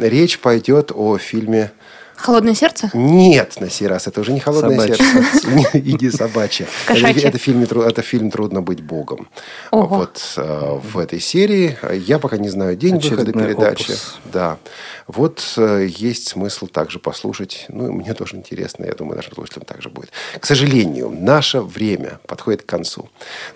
[0.00, 1.72] Речь пойдет о фильме
[2.16, 2.90] «Холодное сердце»?
[2.94, 5.04] Нет, на сей раз это уже не холодное Собачье.
[5.04, 5.70] сердце.
[5.78, 6.66] Иди собачье.
[6.86, 7.22] Это, Кошачье.
[7.28, 9.28] это фильм, «Тру- это фильм Трудно быть Богом.
[9.70, 9.96] Ого.
[9.98, 11.76] Вот э, в этой серии.
[11.92, 13.82] Я пока не знаю день выхода передачи.
[13.90, 14.18] опус.
[14.32, 14.58] Да.
[15.06, 17.66] Вот э, есть смысл также послушать.
[17.68, 18.84] Ну, и мне тоже интересно.
[18.84, 20.10] Я думаю, нашим слушателям также будет.
[20.38, 23.08] К сожалению, наше время подходит к концу.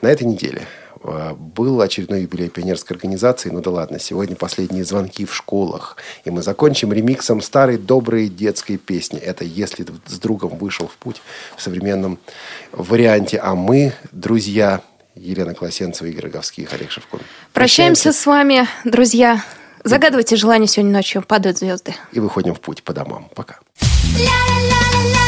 [0.03, 0.63] На этой неделе
[1.03, 3.51] был очередной юбилей пионерской организации.
[3.51, 5.97] Ну да ладно, сегодня последние звонки в школах.
[6.25, 9.19] И мы закончим ремиксом старой доброй детской песни.
[9.19, 11.21] Это «Если ты с другом вышел в путь»
[11.57, 12.19] в современном
[12.73, 13.39] варианте.
[13.39, 14.81] А мы, друзья,
[15.15, 17.21] Елена Колосенцева, Игорь Роговских, Олег Шевкун.
[17.53, 19.43] Прощаемся с вами, друзья.
[19.85, 21.23] Загадывайте желание сегодня ночью.
[21.23, 21.95] Падают звезды.
[22.13, 23.31] И выходим в путь по домам.
[23.35, 23.59] Пока.
[23.81, 25.28] Если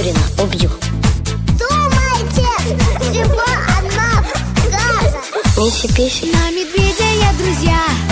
[0.00, 0.70] Горина убью.
[1.58, 2.48] Думайте,
[3.00, 3.42] всего
[3.76, 4.24] одна
[4.72, 5.42] газа.
[5.58, 6.32] Миси-писи.
[6.32, 8.09] На медведя я друзья.